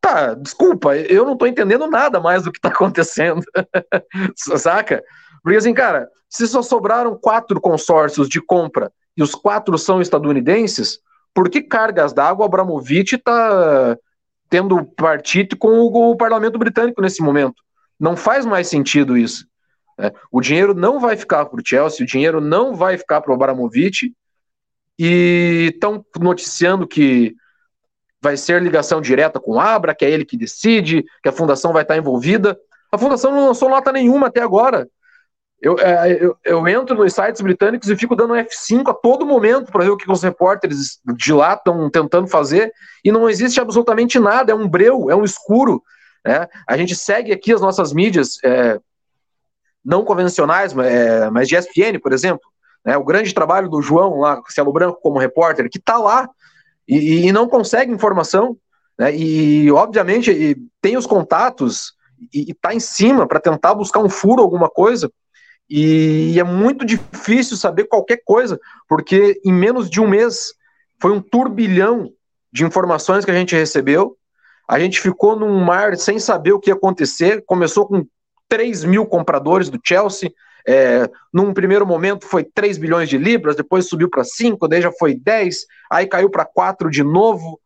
[0.00, 3.42] Tá, desculpa, eu não tô entendendo nada mais do que tá acontecendo.
[4.36, 5.02] Saca?
[5.42, 10.98] Porque assim, cara, se só sobraram quatro consórcios de compra e os quatro são estadunidenses,
[11.34, 13.96] por que cargas d'água Abramovich tá
[14.48, 17.62] tendo partido com o, o parlamento britânico nesse momento?
[17.98, 19.46] Não faz mais sentido isso.
[19.98, 23.30] É, o dinheiro não vai ficar para o Chelsea, o dinheiro não vai ficar para
[23.30, 24.12] o Abramovich,
[24.98, 27.34] e estão noticiando que
[28.20, 31.72] vai ser ligação direta com o Abra, que é ele que decide, que a fundação
[31.72, 32.56] vai estar envolvida.
[32.90, 34.88] A fundação não lançou nota nenhuma até agora.
[35.62, 39.70] Eu, é, eu, eu, entro nos sites britânicos e fico dando F5 a todo momento
[39.70, 42.72] para ver o que os repórteres de lá estão tentando fazer,
[43.04, 45.80] e não existe absolutamente nada, é um breu, é um escuro.
[46.26, 46.48] Né?
[46.66, 48.80] A gente segue aqui as nossas mídias, é,
[49.84, 52.50] não convencionais, é, mas de ESPN, por exemplo.
[52.84, 56.28] Né, o grande trabalho do João lá, Cielo Branco, como repórter, que está lá
[56.88, 58.56] e, e, não consegue informação.
[58.98, 61.94] Né, e, obviamente, e tem os contatos
[62.34, 65.08] e está em cima para tentar buscar um furo, alguma coisa.
[65.68, 70.52] E, e é muito difícil saber qualquer coisa, porque em menos de um mês
[71.00, 72.12] foi um turbilhão
[72.52, 74.16] de informações que a gente recebeu.
[74.68, 77.42] A gente ficou num mar sem saber o que ia acontecer.
[77.46, 78.06] Começou com
[78.48, 80.30] 3 mil compradores do Chelsea.
[80.66, 84.92] É, num primeiro momento foi 3 bilhões de libras, depois subiu para 5, daí já
[84.92, 87.58] foi 10, aí caiu para 4 de novo.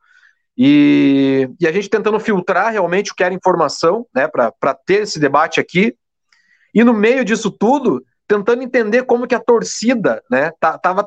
[0.56, 5.20] E, e, a gente tentando filtrar realmente o que era informação, né, para ter esse
[5.20, 5.94] debate aqui.
[6.76, 10.52] E no meio disso tudo, tentando entender como que a torcida, né,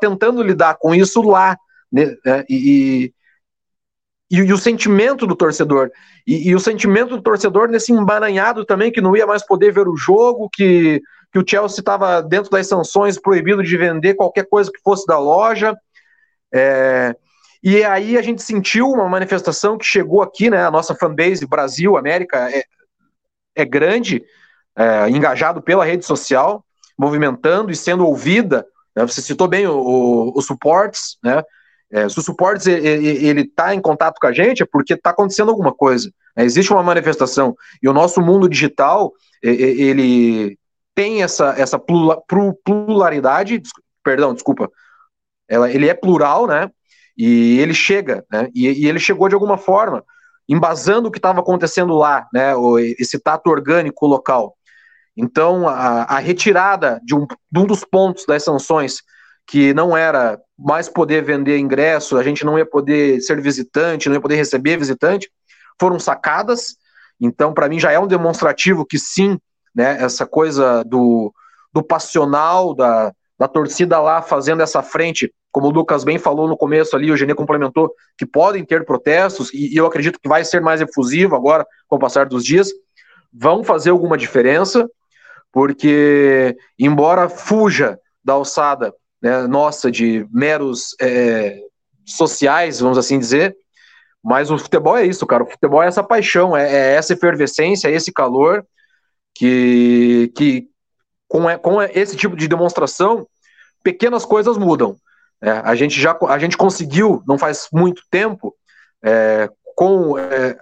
[0.01, 1.55] tentando lidar com isso lá,
[1.91, 3.13] né, é, e,
[4.31, 5.91] e, e, o sentimento do torcedor,
[6.25, 9.87] e, e, o sentimento do torcedor nesse emaranhado também, que não ia mais poder ver
[9.87, 14.71] o jogo, que, que o Chelsea estava dentro das sanções, proibido de vender qualquer coisa
[14.71, 15.77] que fosse da loja,
[16.51, 17.15] é,
[17.61, 21.95] e aí a gente sentiu uma manifestação que chegou aqui, né, a nossa fanbase Brasil,
[21.95, 22.63] América, é,
[23.55, 24.25] é grande,
[24.77, 26.63] é, engajado pela rede social,
[26.97, 28.65] movimentando e sendo ouvida.
[28.95, 29.05] Né?
[29.05, 31.43] Você citou bem o, o, o suportes, né?
[31.91, 35.49] É, se o suportes ele está em contato com a gente é porque está acontecendo
[35.49, 36.11] alguma coisa.
[36.37, 36.43] Né?
[36.43, 40.55] Existe uma manifestação e o nosso mundo digital ele
[40.93, 43.59] tem essa essa pluralidade,
[44.03, 44.69] perdão, desculpa,
[45.49, 46.69] ela, ele é plural, né?
[47.17, 48.47] E ele chega, né?
[48.53, 50.05] E, e ele chegou de alguma forma,
[50.47, 52.53] embasando o que estava acontecendo lá, né?
[52.99, 54.55] Esse tato orgânico local.
[55.21, 59.01] Então, a, a retirada de um, de um dos pontos das sanções,
[59.45, 64.15] que não era mais poder vender ingresso, a gente não ia poder ser visitante, não
[64.15, 65.29] ia poder receber visitante,
[65.77, 66.77] foram sacadas.
[67.19, 69.37] Então, para mim, já é um demonstrativo que sim,
[69.75, 71.33] né, essa coisa do,
[71.73, 76.55] do passional, da, da torcida lá fazendo essa frente, como o Lucas bem falou no
[76.55, 80.45] começo ali, o Genê complementou, que podem ter protestos, e, e eu acredito que vai
[80.45, 82.69] ser mais efusivo agora, com o passar dos dias,
[83.33, 84.89] vão fazer alguma diferença,
[85.51, 91.59] porque, embora fuja da alçada né, nossa de meros é,
[92.05, 93.55] sociais, vamos assim dizer,
[94.23, 95.43] mas o futebol é isso, cara.
[95.43, 98.65] O futebol é essa paixão, é, é essa efervescência, é esse calor
[99.33, 100.67] que, que
[101.27, 103.27] com, com esse tipo de demonstração,
[103.83, 104.95] pequenas coisas mudam.
[105.41, 108.53] É, a gente já a gente conseguiu, não faz muito tempo,
[109.01, 110.57] é, com é,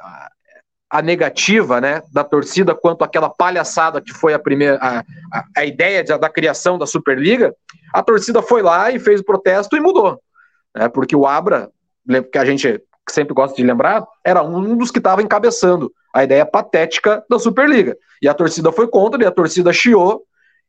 [0.89, 5.03] a negativa né, da torcida quanto àquela palhaçada que foi a primeira a,
[5.55, 7.53] a, ideia de, da criação da Superliga,
[7.93, 10.21] a torcida foi lá e fez o protesto e mudou.
[10.75, 11.69] Né, porque o Abra,
[12.31, 16.45] que a gente sempre gosta de lembrar, era um dos que estava encabeçando a ideia
[16.45, 17.97] patética da Superliga.
[18.21, 20.23] E a torcida foi contra, e a torcida chiou,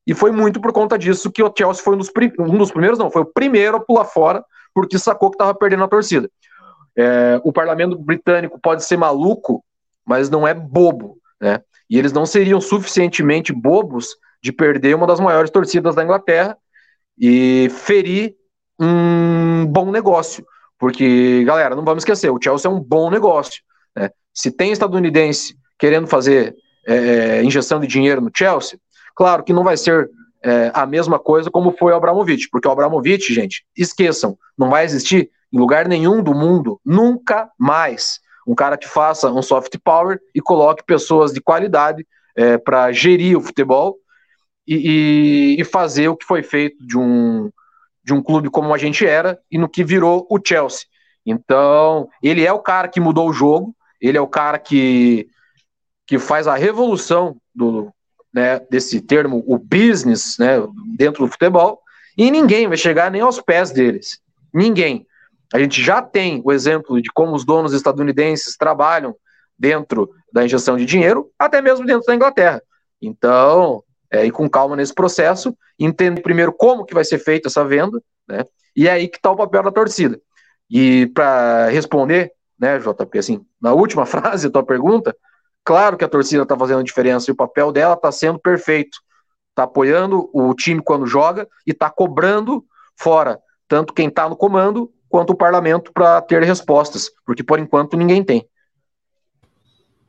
[0.07, 2.99] e foi muito por conta disso que o Chelsea foi um dos, um dos primeiros,
[2.99, 6.31] não, foi o primeiro a pular fora, porque sacou que estava perdendo a torcida.
[6.97, 9.63] É, o parlamento britânico pode ser maluco,
[10.09, 11.61] mas não é bobo, né?
[11.89, 16.57] E eles não seriam suficientemente bobos de perder uma das maiores torcidas da Inglaterra
[17.19, 18.35] e ferir
[18.79, 20.45] um bom negócio.
[20.79, 23.63] Porque, galera, não vamos esquecer, o Chelsea é um bom negócio.
[23.97, 24.11] Né?
[24.33, 26.55] Se tem estadunidense querendo fazer
[26.87, 28.79] é, é injeção de dinheiro no Chelsea,
[29.15, 30.09] claro que não vai ser
[30.45, 34.85] é, a mesma coisa como foi o Abramovich, porque o Abramovich, gente, esqueçam, não vai
[34.85, 40.19] existir em lugar nenhum do mundo, nunca mais, um cara que faça um soft power
[40.35, 43.99] e coloque pessoas de qualidade é, para gerir o futebol
[44.67, 47.51] e, e, e, fazer o que foi feito de um,
[48.03, 50.87] de um clube como a gente era e no que virou o Chelsea.
[51.27, 55.29] Então, ele é o cara que mudou o jogo, ele é o cara que,
[56.07, 57.93] que faz a revolução do,
[58.33, 60.55] né, desse termo, o business, né,
[60.97, 61.83] dentro do futebol,
[62.17, 64.21] e ninguém vai chegar nem aos pés deles.
[64.55, 65.07] Ninguém.
[65.53, 69.17] A gente já tem o exemplo de como os donos estadunidenses trabalham
[69.59, 72.63] dentro da injeção de dinheiro, até mesmo dentro da Inglaterra.
[73.01, 77.65] Então, é, ir com calma nesse processo, entender primeiro como que vai ser feita essa
[77.65, 78.45] venda, né?
[78.77, 80.21] E é aí que está o papel da torcida.
[80.71, 85.17] E para responder, né, JP, assim, na última frase da tua pergunta,
[85.65, 88.99] claro que a torcida está fazendo diferença e o papel dela está sendo perfeito.
[89.51, 92.65] Está apoiando o time quando joga e está cobrando
[92.97, 97.97] fora, tanto quem está no comando quanto o parlamento para ter respostas, porque por enquanto
[97.97, 98.47] ninguém tem.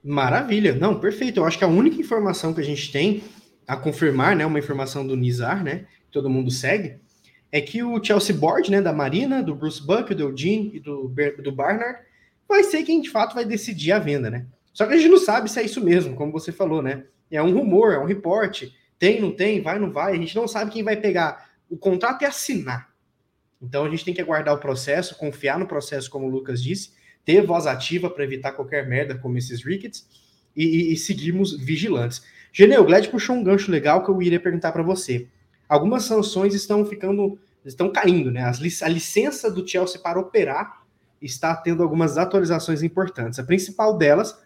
[0.03, 1.39] Maravilha, não, perfeito.
[1.39, 3.23] Eu acho que a única informação que a gente tem
[3.67, 6.97] a confirmar, né, uma informação do Nizar, né, que todo mundo segue,
[7.51, 11.13] é que o Chelsea Board, né, da Marina, do Bruce Buck, do Eugene e do,
[11.43, 11.99] do Barnard,
[12.47, 14.45] vai ser quem de fato vai decidir a venda, né?
[14.73, 17.03] Só que a gente não sabe se é isso mesmo, como você falou, né?
[17.29, 20.47] É um rumor, é um reporte, tem, não tem, vai, não vai, a gente não
[20.47, 22.88] sabe quem vai pegar o contrato e assinar.
[23.61, 26.91] Então a gente tem que aguardar o processo, confiar no processo, como o Lucas disse,
[27.25, 30.07] ter voz ativa para evitar qualquer merda como esses rickets
[30.55, 32.23] e, e, e seguirmos vigilantes.
[32.51, 35.27] Geneu, o Gled puxou um gancho legal que eu iria perguntar para você.
[35.67, 38.43] Algumas sanções estão ficando, estão caindo, né?
[38.43, 40.79] a licença do Chelsea para operar
[41.21, 43.37] está tendo algumas atualizações importantes.
[43.37, 44.39] A principal delas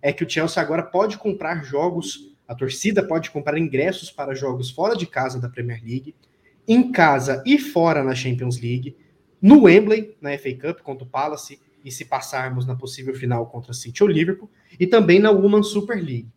[0.00, 4.70] é que o Chelsea agora pode comprar jogos, a torcida pode comprar ingressos para jogos
[4.70, 6.14] fora de casa da Premier League
[6.66, 8.96] em casa e fora na Champions League,
[9.40, 13.72] no Wembley, na FA Cup contra o Palace, e se passarmos na possível final contra
[13.72, 16.28] City ou Liverpool, e também na Women's Super League.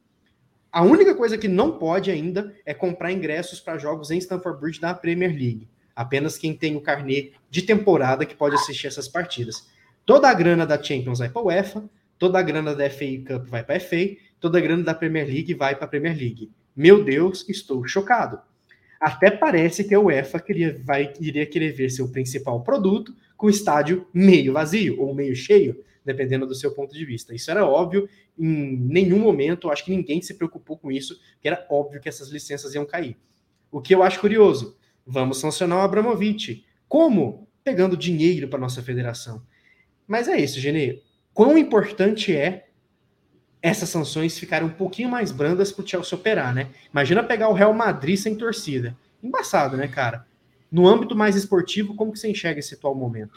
[0.71, 4.81] A única coisa que não pode ainda é comprar ingressos para jogos em Stamford Bridge
[4.81, 5.69] da Premier League.
[5.95, 9.69] Apenas quem tem o carnê de temporada que pode assistir essas partidas.
[10.05, 13.47] Toda a grana da Champions vai para a UEFA, toda a grana da FA Cup
[13.47, 16.51] vai para a FA, toda a grana da Premier League vai para a Premier League.
[16.75, 18.39] Meu Deus, estou chocado.
[19.05, 23.49] Até parece que a UEFA queria, vai, iria querer ver seu principal produto com o
[23.51, 27.31] estádio meio vazio ou meio cheio, dependendo do seu ponto de vista.
[27.31, 31.67] Isso era óbvio, em nenhum momento, acho que ninguém se preocupou com isso, que era
[31.69, 33.15] óbvio que essas licenças iam cair.
[33.71, 34.75] O que eu acho curioso,
[35.05, 36.65] vamos sancionar o Abramovich.
[36.87, 37.47] Como?
[37.63, 39.43] Pegando dinheiro para nossa federação.
[40.07, 41.03] Mas é isso, Genê.
[41.31, 42.69] Quão importante é
[43.65, 46.69] essas sanções ficarem um pouquinho mais brandas para o Chelsea operar, né?
[46.93, 48.95] Imagina pegar o Real Madrid sem torcida.
[49.23, 50.23] Embaçado, né, cara?
[50.71, 53.33] No âmbito mais esportivo, como que você enxerga esse atual momento?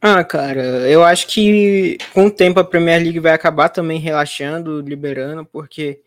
[0.00, 4.80] Ah, cara, eu acho que com o tempo a Premier League vai acabar também relaxando,
[4.82, 6.00] liberando, porque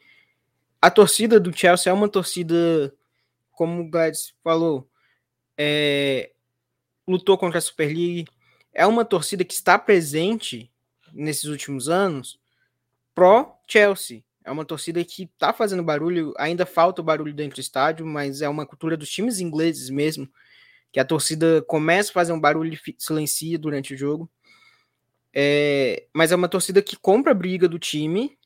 [0.81, 2.93] a torcida do Chelsea é uma torcida,
[3.51, 4.87] como o Gladys falou,
[5.57, 6.31] é,
[7.05, 8.25] lutou contra a Super League,
[8.73, 10.71] é uma torcida que está presente
[11.11, 12.41] nesses últimos anos
[13.13, 14.23] pró Chelsea.
[14.45, 18.41] É uma torcida que está fazendo barulho, ainda falta o barulho dentro do estádio, mas
[18.41, 20.27] é uma cultura dos times ingleses mesmo,
[20.91, 24.29] que a torcida começa a fazer um barulho e silencia durante o jogo.
[25.33, 28.37] É, mas é uma torcida que compra a briga do time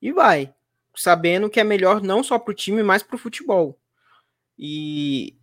[0.00, 0.52] e vai,
[0.96, 3.78] sabendo que é melhor não só para o time, mas para o futebol.
[4.58, 5.36] E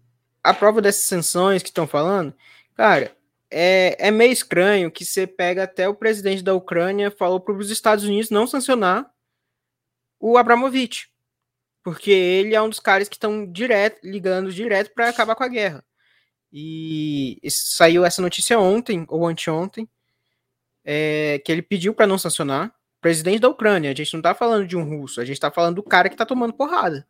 [0.44, 2.34] a prova dessas sanções que estão falando,
[2.76, 3.16] cara,
[3.56, 7.70] é, é meio estranho que você pega até o presidente da Ucrânia falou para os
[7.70, 9.10] Estados Unidos não sancionar
[10.20, 11.10] o Abramovich,
[11.84, 15.48] porque ele é um dos caras que estão direto ligando direto para acabar com a
[15.48, 15.86] guerra.
[16.52, 19.88] E saiu essa notícia ontem, ou anteontem,
[20.84, 22.74] é, que ele pediu para não sancionar.
[23.02, 25.76] Presidente da Ucrânia, a gente não tá falando de um russo, a gente tá falando
[25.76, 27.08] do cara que tá tomando porrada.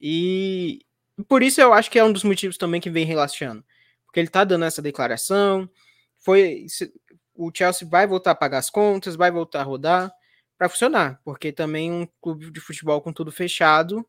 [0.00, 0.84] E
[1.26, 3.64] por isso eu acho que é um dos motivos também que vem relaxando.
[4.08, 5.70] Porque ele tá dando essa declaração,
[6.18, 6.66] foi
[7.34, 10.12] o Chelsea vai voltar a pagar as contas, vai voltar a rodar
[10.56, 14.04] para funcionar, porque também um clube de futebol com tudo fechado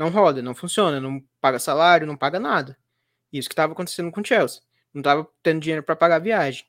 [0.00, 2.74] não roda, não funciona, não paga salário, não paga nada.
[3.30, 4.62] Isso que estava acontecendo com o Chelsea.
[4.94, 6.64] Não estava tendo dinheiro para pagar a viagem.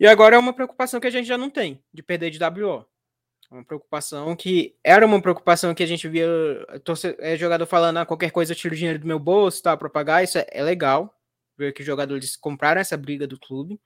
[0.00, 2.84] E agora é uma preocupação que a gente já não tem, de perder de WO.
[3.50, 6.26] Uma preocupação que era uma preocupação que a gente via
[6.82, 9.88] torce, é, jogador falando, ah, qualquer coisa eu tiro dinheiro do meu bolso, tá, para
[9.88, 10.24] pagar.
[10.24, 11.14] Isso é, é legal,
[11.56, 13.80] ver que os jogadores compraram essa briga do clube.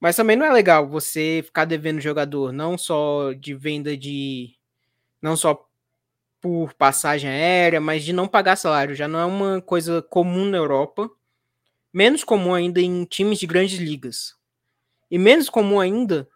[0.00, 4.56] Mas também não é legal você ficar devendo jogador, não só de venda de.
[5.20, 5.68] Não só
[6.40, 8.94] por passagem aérea, mas de não pagar salário.
[8.94, 11.10] Já não é uma coisa comum na Europa.
[11.92, 14.34] Menos comum ainda em times de grandes ligas.
[15.10, 16.26] E menos comum ainda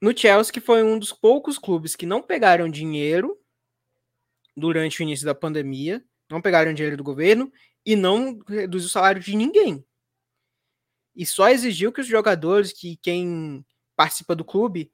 [0.00, 3.38] no Chelsea, que foi um dos poucos clubes que não pegaram dinheiro
[4.56, 7.52] durante o início da pandemia, não pegaram dinheiro do governo
[7.84, 9.84] e não reduziu o salário de ninguém.
[11.14, 13.64] E só exigiu que os jogadores, que quem
[13.96, 14.90] participa do clube,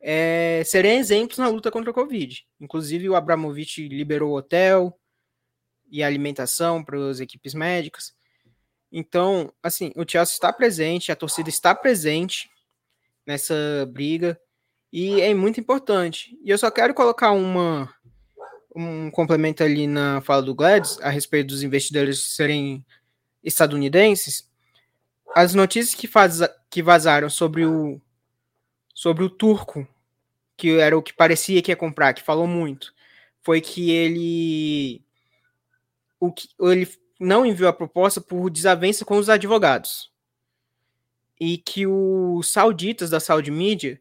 [0.00, 2.46] é, serem exemplos na luta contra a Covid.
[2.60, 4.98] Inclusive, o Abramovich liberou hotel
[5.90, 8.14] e alimentação para as equipes médicas.
[8.90, 12.48] Então, assim, o Chelsea está presente, a torcida está presente
[13.28, 13.54] nessa
[13.92, 14.40] briga
[14.90, 16.34] e é muito importante.
[16.42, 17.94] E eu só quero colocar uma
[18.74, 22.84] um complemento ali na fala do Gladys a respeito dos investidores serem
[23.44, 24.48] estadunidenses.
[25.34, 28.00] As notícias que, faz, que vazaram sobre o
[28.94, 29.86] sobre o turco,
[30.56, 32.92] que era o que parecia que ia comprar, que falou muito,
[33.42, 35.04] foi que ele
[36.18, 36.88] o que ele
[37.20, 40.10] não enviou a proposta por desavença com os advogados.
[41.40, 44.00] E que os sauditas da Saudi Media,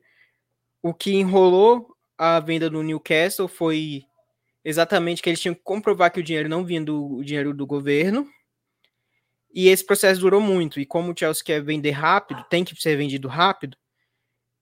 [0.81, 4.03] o que enrolou a venda do Newcastle foi
[4.63, 8.27] exatamente que eles tinham que comprovar que o dinheiro não vinha do dinheiro do governo.
[9.53, 10.79] E esse processo durou muito.
[10.79, 13.77] E como o Chelsea quer vender rápido, tem que ser vendido rápido,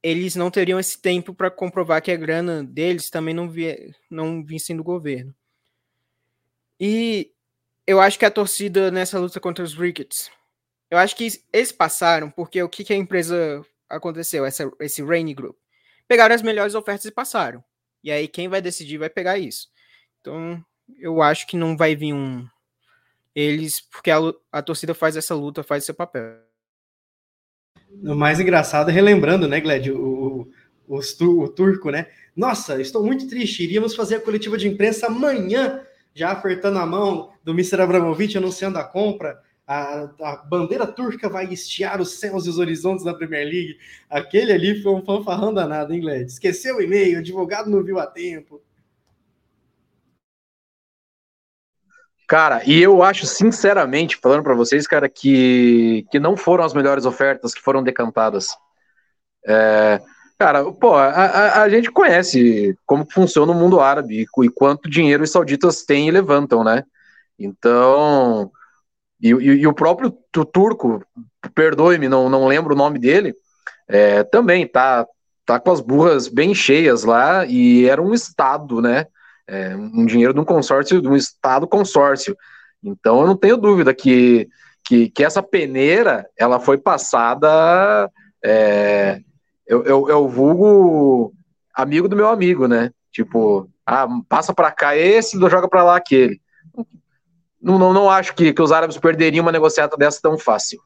[0.03, 3.75] eles não teriam esse tempo para comprovar que a grana deles também não, via,
[4.07, 5.33] não vinha do governo.
[6.79, 7.31] E
[7.87, 10.29] eu acho que a torcida nessa luta contra os Rickets,
[10.89, 15.33] eu acho que eles passaram porque o que, que a empresa aconteceu, essa, esse Rainy
[15.33, 15.57] Group?
[16.07, 17.63] Pegaram as melhores ofertas e passaram.
[18.03, 19.67] E aí quem vai decidir vai pegar isso.
[20.21, 20.63] Então
[20.99, 22.47] eu acho que não vai vir um.
[23.33, 24.17] Eles, porque a,
[24.51, 26.37] a torcida faz essa luta, faz seu papel.
[28.03, 30.49] O mais engraçado é relembrando, né, Gled, o,
[30.87, 32.07] o, o, turco, né?
[32.35, 33.63] Nossa, estou muito triste.
[33.63, 35.81] Iríamos fazer a coletiva de imprensa amanhã,
[36.13, 37.81] já apertando a mão do Mr.
[37.81, 39.41] Abramovich anunciando a compra.
[39.67, 43.77] A, a, bandeira turca vai estiar os céus e os horizontes da Premier League.
[44.09, 46.31] Aquele ali foi um fanfarrão danado, hein, Gled?
[46.31, 48.61] Esqueceu o e-mail, o advogado não viu a tempo.
[52.27, 57.05] Cara, e eu acho, sinceramente, falando para vocês, cara, que, que não foram as melhores
[57.05, 58.49] ofertas que foram decantadas.
[59.47, 60.01] É,
[60.39, 65.23] cara, pô, a, a, a, gente conhece como funciona o mundo árabe e, quanto dinheiro
[65.23, 66.83] os sauditas têm e levantam, né?
[67.37, 68.51] Então,
[69.21, 70.11] e, e, e o próprio
[70.53, 71.03] turco,
[71.53, 73.33] perdoe-me, não, não lembro o nome dele,
[73.87, 75.05] é, também tá,
[75.45, 79.07] tá com as burras bem cheias lá e era um estado, né?
[79.47, 82.35] é, um dinheiro de um consórcio, de um Estado consórcio.
[82.83, 84.47] Então eu não tenho dúvida que,
[84.83, 88.11] que, que essa peneira ela foi passada.
[88.43, 89.19] É,
[89.67, 91.33] eu, eu, eu vulgo
[91.73, 92.91] amigo do meu amigo, né?
[93.11, 96.41] Tipo, ah, passa para cá esse, joga para lá aquele.
[97.65, 100.79] Não, não, não acho que, que os árabes perderiam uma negociata dessa tão fácil.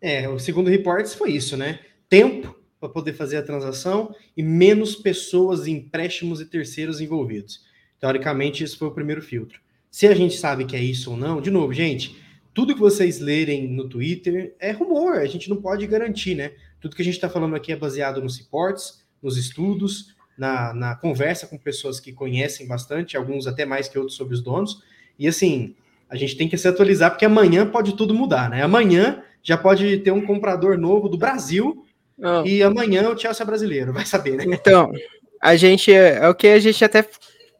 [0.00, 1.78] É, o segundo reportes foi isso, né?
[2.08, 7.60] Tempo para poder fazer a transação e menos pessoas, empréstimos e terceiros envolvidos.
[8.00, 9.60] Teoricamente, esse foi o primeiro filtro.
[9.88, 12.20] Se a gente sabe que é isso ou não, de novo, gente,
[12.52, 16.54] tudo que vocês lerem no Twitter é rumor, a gente não pode garantir, né?
[16.80, 20.94] Tudo que a gente está falando aqui é baseado nos reports, nos estudos, na, na
[20.96, 24.82] conversa com pessoas que conhecem bastante, alguns até mais que outros sobre os donos.
[25.18, 25.74] E assim,
[26.10, 28.62] a gente tem que se atualizar, porque amanhã pode tudo mudar, né?
[28.62, 31.86] Amanhã já pode ter um comprador novo do Brasil
[32.22, 32.46] não.
[32.46, 34.44] E amanhã o Chelsea é brasileiro, vai saber, né?
[34.46, 34.92] Então,
[35.40, 37.06] a gente é o que a gente até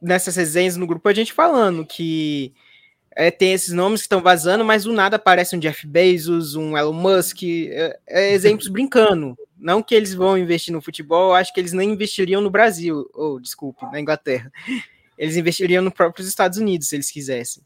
[0.00, 2.52] nessas resenhas no grupo a gente falando que
[3.14, 6.76] é, tem esses nomes que estão vazando, mas do nada aparece um Jeff Bezos, um
[6.76, 9.36] Elon Musk, é, é exemplos brincando.
[9.62, 13.36] Não que eles vão investir no futebol, acho que eles nem investiriam no Brasil, ou
[13.36, 14.50] oh, desculpe, na Inglaterra.
[15.16, 17.62] Eles investiriam nos próprios Estados Unidos, se eles quisessem.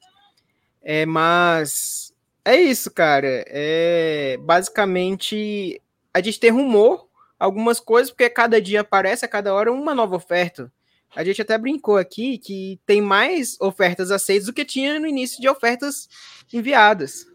[0.82, 2.12] É, mas
[2.44, 3.44] é isso, cara.
[3.48, 5.80] É basicamente
[6.12, 10.16] a gente tem rumor, algumas coisas, porque cada dia aparece, a cada hora, uma nova
[10.16, 10.72] oferta.
[11.14, 15.40] A gente até brincou aqui que tem mais ofertas aceitas do que tinha no início
[15.40, 16.08] de ofertas
[16.52, 17.26] enviadas.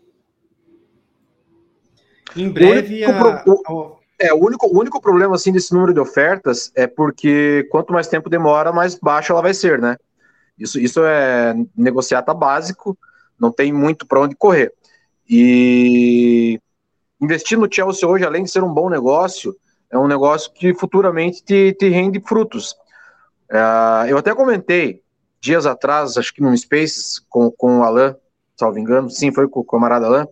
[2.36, 3.44] Em breve, a...
[3.46, 7.92] o, é, o único, o único problema assim desse número de ofertas é porque quanto
[7.92, 9.98] mais tempo demora, mais baixa ela vai ser, né?
[10.58, 12.98] Isso, isso é negociata básico,
[13.40, 14.72] não tem muito para onde correr.
[15.28, 16.60] E
[17.20, 19.56] investir no Chelsea hoje, além de ser um bom negócio,
[19.90, 22.74] é um negócio que futuramente te, te rende frutos.
[23.52, 25.02] Uh, eu até comentei
[25.40, 28.16] dias atrás, acho que num Spaces com, com o Alan,
[28.56, 30.28] salvo engano, sim, foi com o camarada Alan,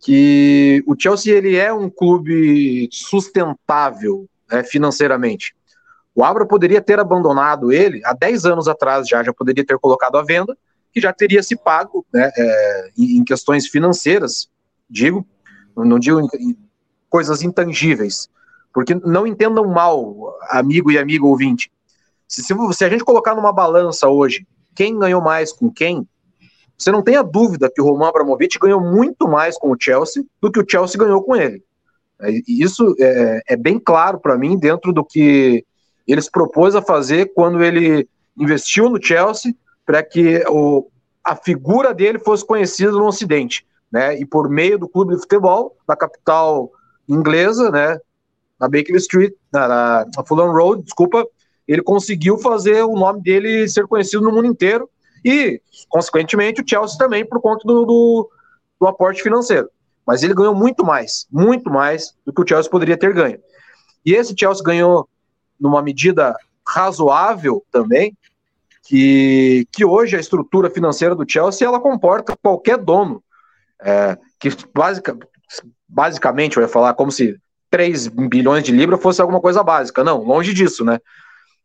[0.00, 5.54] que o Chelsea ele é um clube sustentável né, financeiramente.
[6.14, 10.16] O Abra poderia ter abandonado ele há 10 anos atrás já, já poderia ter colocado
[10.16, 10.56] à venda,
[10.92, 14.48] que já teria se pago né, é, em questões financeiras,
[14.88, 15.26] digo,
[15.76, 16.20] não digo
[17.08, 18.28] coisas intangíveis,
[18.72, 21.70] porque não entendam mal, amigo e amigo ouvinte.
[22.28, 26.08] Se, se, se, a gente colocar numa balança hoje, quem ganhou mais com quem,
[26.76, 30.50] você não tenha dúvida que o Roman Abramovich ganhou muito mais com o Chelsea do
[30.50, 31.62] que o Chelsea ganhou com ele.
[32.20, 35.64] É, isso é, é bem claro para mim dentro do que
[36.06, 38.08] ele se propôs a fazer quando ele
[38.38, 39.54] investiu no Chelsea
[39.86, 40.88] para que o,
[41.22, 44.18] a figura dele fosse conhecida no Ocidente né?
[44.18, 46.68] E por meio do clube de futebol da capital
[47.08, 47.96] inglesa, né?
[48.58, 51.24] Na Baker Street, na, na Fulham Road, desculpa,
[51.68, 54.90] ele conseguiu fazer o nome dele ser conhecido no mundo inteiro
[55.24, 58.30] e, consequentemente, o Chelsea também por conta do, do,
[58.80, 59.70] do aporte financeiro.
[60.06, 63.38] Mas ele ganhou muito mais, muito mais do que o Chelsea poderia ter ganho.
[64.04, 65.08] E esse Chelsea ganhou
[65.58, 68.16] numa medida razoável também,
[68.82, 73.22] que, que hoje a estrutura financeira do Chelsea ela comporta qualquer dono
[73.80, 75.12] é, que basic,
[75.88, 77.38] basicamente, eu ia falar como se
[77.70, 80.02] 3 bilhões de libras fosse alguma coisa básica.
[80.02, 80.98] Não, longe disso, né?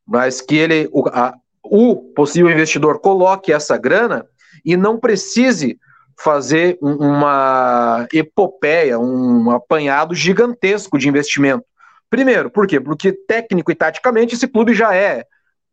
[0.05, 1.33] Mas que ele, o, a,
[1.69, 4.25] o possível investidor coloque essa grana
[4.65, 5.77] e não precise
[6.17, 11.63] fazer uma epopeia, um apanhado gigantesco de investimento.
[12.09, 12.79] Primeiro, por quê?
[12.79, 15.23] Porque técnico e taticamente esse clube já é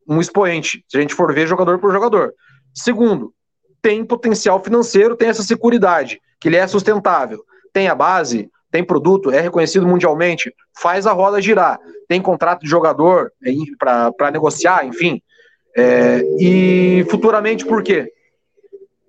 [0.08, 2.32] um expoente, se a gente for ver jogador por jogador.
[2.72, 3.32] Segundo,
[3.82, 7.42] tem potencial financeiro, tem essa segurança que ele é sustentável,
[7.72, 12.68] tem a base, tem produto, é reconhecido mundialmente, faz a roda girar, tem contrato de
[12.68, 13.32] jogador
[13.78, 15.20] para negociar, enfim.
[15.76, 18.10] É, e futuramente, por quê?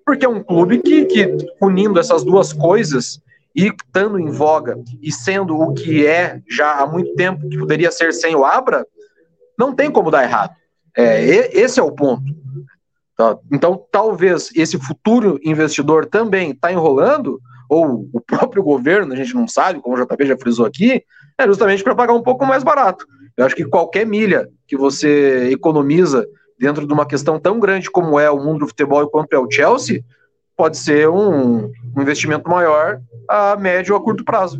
[0.04, 3.20] Porque é um clube que, que, unindo essas duas coisas
[3.56, 7.90] e estando em voga e sendo o que é já há muito tempo, que poderia
[7.90, 8.86] ser sem o Abra,
[9.58, 10.54] não tem como dar errado.
[10.96, 11.24] É,
[11.58, 12.24] esse é o ponto.
[13.16, 13.36] Tá?
[13.50, 19.48] Então, talvez esse futuro investidor também está enrolando, ou o próprio governo, a gente não
[19.48, 21.02] sabe, como o JP já frisou aqui,
[21.38, 23.06] é justamente para pagar um pouco mais barato.
[23.36, 26.26] Eu acho que qualquer milha que você economiza
[26.58, 29.38] dentro de uma questão tão grande como é o mundo do futebol e quanto é
[29.38, 30.04] o Chelsea,
[30.56, 34.58] pode ser um, um investimento maior a médio ou a curto prazo.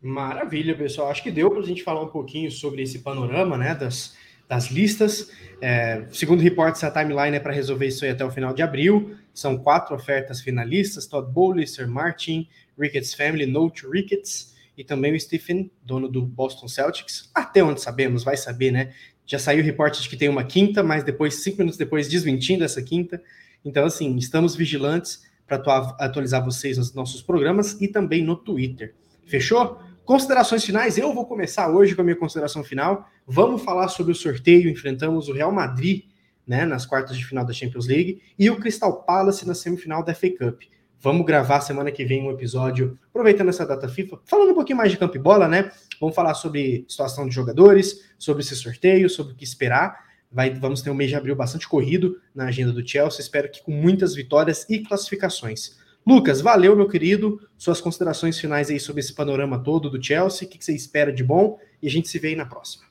[0.00, 1.10] Maravilha, pessoal.
[1.10, 4.16] Acho que deu para a gente falar um pouquinho sobre esse panorama né, das,
[4.48, 5.30] das listas.
[5.60, 9.16] É, segundo reportes, a timeline é para resolver isso aí até o final de abril.
[9.34, 12.48] São quatro ofertas finalistas: Todd Bowley, Sir Martin,
[12.78, 17.28] Ricketts Family, Note Ricketts e também o Stephen, dono do Boston Celtics.
[17.34, 18.94] Até onde sabemos, vai saber, né?
[19.28, 22.64] Já saiu o reporte de que tem uma quinta, mas depois, cinco minutos depois, desmentindo
[22.64, 23.22] essa quinta.
[23.62, 25.58] Então, assim, estamos vigilantes para
[26.00, 28.94] atualizar vocês nos nossos programas e também no Twitter.
[29.26, 29.78] Fechou?
[30.02, 33.06] Considerações finais, eu vou começar hoje com a minha consideração final.
[33.26, 34.70] Vamos falar sobre o sorteio.
[34.70, 36.04] Enfrentamos o Real Madrid
[36.46, 40.14] né, nas quartas de final da Champions League e o Crystal Palace na semifinal da
[40.14, 40.62] FA Cup.
[41.00, 44.90] Vamos gravar semana que vem um episódio, aproveitando essa data FIFA, falando um pouquinho mais
[44.90, 45.70] de campo e bola, né?
[46.00, 50.08] Vamos falar sobre situação de jogadores, sobre esse sorteio, sobre o que esperar.
[50.30, 53.20] Vai, vamos ter um mês de abril bastante corrido na agenda do Chelsea.
[53.20, 55.78] Espero que com muitas vitórias e classificações.
[56.04, 57.40] Lucas, valeu, meu querido.
[57.56, 60.48] Suas considerações finais aí sobre esse panorama todo do Chelsea.
[60.48, 61.58] O que você espera de bom?
[61.80, 62.84] E a gente se vê aí na próxima.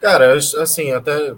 [0.00, 1.34] Cara, assim, até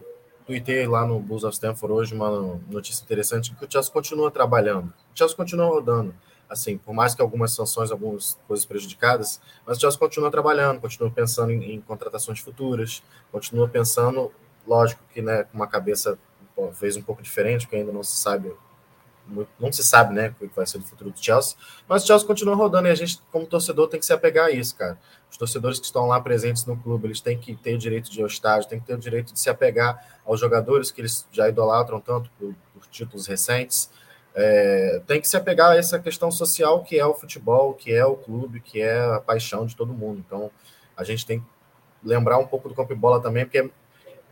[0.48, 4.86] tuitei lá no Bulls of Stanford hoje uma notícia interessante que o Chelsea continua trabalhando.
[5.14, 6.14] O Chelsea continua rodando.
[6.48, 11.10] Assim, por mais que algumas sanções, algumas coisas prejudicadas, mas o Chelsea continua trabalhando, continua
[11.10, 14.32] pensando em, em contratações futuras, continua pensando
[14.68, 16.18] Lógico que né, com uma cabeça
[16.54, 18.52] talvez um pouco diferente, porque ainda não se sabe
[19.60, 21.54] não se sabe, né, o que vai ser o futuro do Chelsea,
[21.86, 24.50] mas o Chelsea continua rodando e a gente, como torcedor, tem que se apegar a
[24.50, 24.98] isso, cara.
[25.30, 28.20] Os torcedores que estão lá presentes no clube, eles têm que ter o direito de
[28.20, 31.48] ir ao têm que ter o direito de se apegar aos jogadores que eles já
[31.48, 33.90] idolatram tanto por, por títulos recentes.
[34.34, 38.04] É, tem que se apegar a essa questão social que é o futebol, que é
[38.04, 40.22] o clube, que é a paixão de todo mundo.
[40.24, 40.50] Então,
[40.96, 41.46] a gente tem que
[42.02, 43.70] lembrar um pouco do campo e bola também, porque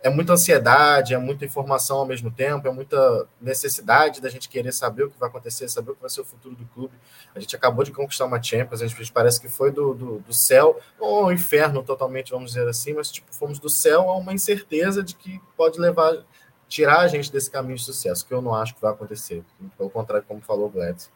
[0.06, 4.70] é muita ansiedade, é muita informação ao mesmo tempo, é muita necessidade da gente querer
[4.72, 6.94] saber o que vai acontecer, saber o que vai ser o futuro do clube.
[7.34, 10.32] A gente acabou de conquistar uma Champions, a gente parece que foi do, do, do
[10.32, 14.32] céu, ou ao inferno totalmente, vamos dizer assim, mas tipo, fomos do céu a uma
[14.32, 16.24] incerteza de que pode levar,
[16.68, 19.42] tirar a gente desse caminho de sucesso, que eu não acho que vai acontecer.
[19.76, 21.10] Pelo contrário, como falou o Gladys.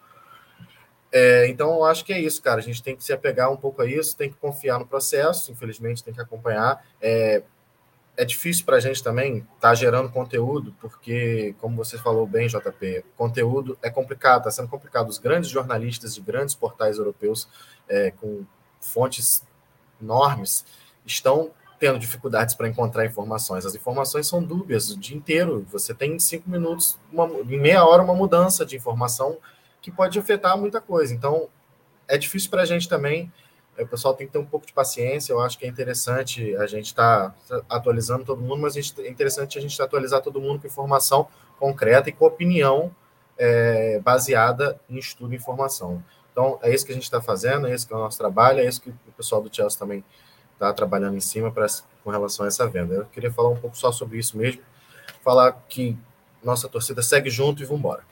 [1.13, 2.59] É, então, eu acho que é isso, cara.
[2.59, 5.53] A gente tem que se apegar um pouco a isso, tem que confiar no processo,
[5.53, 6.85] infelizmente, tem que acompanhar.
[7.01, 7.43] É,
[8.17, 12.49] é difícil para a gente também estar tá gerando conteúdo, porque, como você falou bem,
[12.49, 15.09] JP, conteúdo é complicado, está sendo complicado.
[15.09, 17.49] Os grandes jornalistas de grandes portais europeus,
[17.89, 18.45] é, com
[18.81, 19.43] fontes
[20.01, 20.65] enormes,
[21.07, 23.65] estão tendo dificuldades para encontrar informações.
[23.65, 25.67] As informações são dúbias o dia inteiro.
[25.71, 29.39] Você tem em cinco minutos, uma, em meia hora, uma mudança de informação
[29.81, 31.15] que pode afetar muita coisa.
[31.15, 31.49] Então,
[32.07, 33.33] é difícil para a gente também
[33.83, 35.33] o pessoal tem que ter um pouco de paciência.
[35.33, 39.59] Eu acho que é interessante a gente estar tá atualizando todo mundo, mas é interessante
[39.59, 41.29] a gente atualizar todo mundo com informação
[41.59, 42.95] concreta e com opinião
[43.39, 46.03] é, baseada em estudo e informação.
[46.33, 48.61] Então, é isso que a gente está fazendo, é esse que é o nosso trabalho,
[48.61, 50.05] é isso que o pessoal do Chelsea também
[50.53, 51.67] está trabalhando em cima pra,
[52.05, 52.95] com relação a essa venda.
[52.95, 54.63] Eu queria falar um pouco só sobre isso mesmo,
[55.23, 55.97] falar que
[56.43, 58.03] nossa torcida segue junto e vamos embora.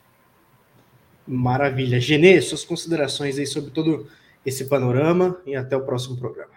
[1.27, 2.01] Maravilha.
[2.01, 4.09] Genê, suas considerações aí sobre todo
[4.45, 6.53] esse panorama e até o próximo programa.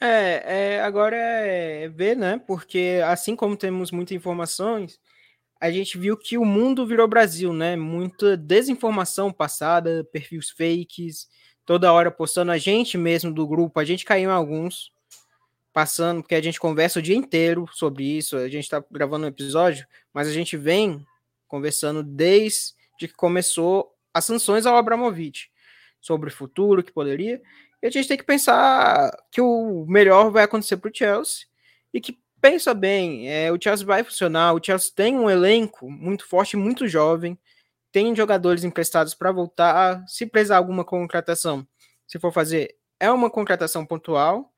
[0.00, 2.40] É, é, agora é ver, né?
[2.44, 4.98] Porque assim como temos muitas informações,
[5.60, 7.76] a gente viu que o mundo virou Brasil, né?
[7.76, 11.28] Muita desinformação passada, perfis fakes,
[11.64, 14.92] toda hora postando a gente mesmo do grupo, a gente caiu em alguns,
[15.72, 19.28] passando, porque a gente conversa o dia inteiro sobre isso, a gente tá gravando um
[19.28, 21.06] episódio, mas a gente vem
[21.46, 25.51] conversando desde que começou as sanções ao Abramovich
[26.02, 27.40] sobre o futuro que poderia.
[27.80, 31.46] E a gente tem que pensar que o melhor vai acontecer para o Chelsea
[31.94, 34.52] e que pensa bem, é, o Chelsea vai funcionar.
[34.52, 37.38] O Chelsea tem um elenco muito forte, muito jovem,
[37.92, 40.04] tem jogadores emprestados para voltar.
[40.08, 41.66] Se precisar alguma contratação,
[42.06, 44.52] se for fazer, é uma contratação pontual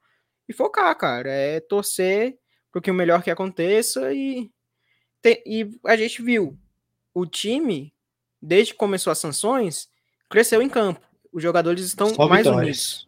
[0.48, 1.30] e focar, cara.
[1.30, 2.38] É torcer
[2.72, 4.50] para que o melhor que aconteça e,
[5.46, 6.58] e a gente viu
[7.12, 7.94] o time
[8.42, 9.88] desde que começou as sanções
[10.28, 13.06] cresceu em campo os jogadores estão Só mais vitórias.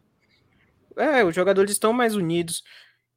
[0.97, 1.17] unidos.
[1.17, 2.65] É, os jogadores estão mais unidos.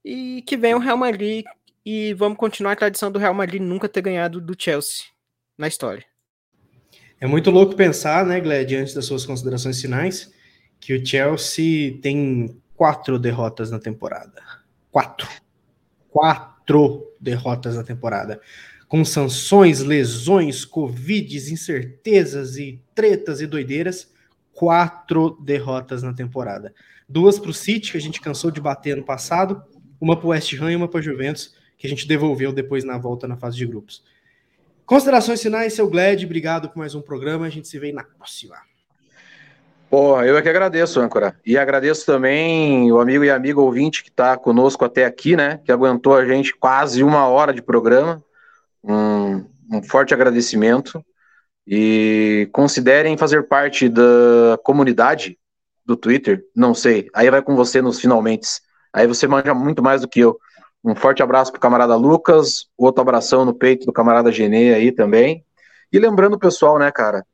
[0.06, 1.44] E que vem o Real Madrid
[1.84, 5.06] e vamos continuar a tradição do Real Madrid nunca ter ganhado do Chelsea
[5.58, 6.06] na história.
[7.20, 10.32] É muito louco pensar, né, Gled, diante das suas considerações finais,
[10.80, 14.42] que o Chelsea tem quatro derrotas na temporada.
[14.92, 15.28] Quatro.
[16.10, 18.40] Quatro derrotas na temporada.
[18.88, 24.12] com sanções, lesões, covids, incertezas e tretas e doideiras,
[24.60, 26.74] quatro derrotas na temporada.
[27.08, 29.64] Duas para o City, que a gente cansou de bater ano passado,
[30.02, 32.98] uma para o West Ham e uma para Juventus, que a gente devolveu depois na
[32.98, 34.04] volta na fase de grupos.
[34.86, 38.58] Considerações finais, seu Glad, obrigado por mais um programa, a gente se vê na próxima.
[39.90, 41.40] Pô, eu é que agradeço, âncora.
[41.46, 45.62] E agradeço também o amigo e amigo ouvinte que está conosco até aqui, né?
[45.64, 48.22] Que aguentou a gente quase uma hora de programa.
[48.84, 51.02] Um, um forte agradecimento.
[51.68, 55.38] E considerem fazer parte da comunidade
[55.86, 56.44] do Twitter.
[56.56, 57.08] Não sei.
[57.14, 58.48] Aí vai com você nos finalmente.
[58.94, 60.40] Aí você manja muito mais do que eu.
[60.84, 65.44] Um forte abraço pro camarada Lucas, outro abração no peito do camarada Genê aí também.
[65.92, 67.26] E lembrando o pessoal, né, cara,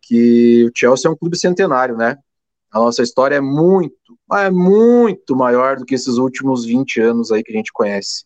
[0.00, 2.16] que o Chelsea é um clube centenário, né?
[2.70, 3.94] A nossa história é muito,
[4.32, 8.24] é muito maior do que esses últimos 20 anos aí que a gente conhece.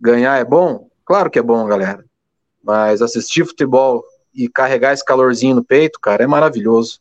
[0.00, 0.88] Ganhar é bom?
[1.04, 2.04] Claro que é bom, galera.
[2.62, 4.04] Mas assistir futebol
[4.36, 7.00] e carregar esse calorzinho no peito, cara, é maravilhoso.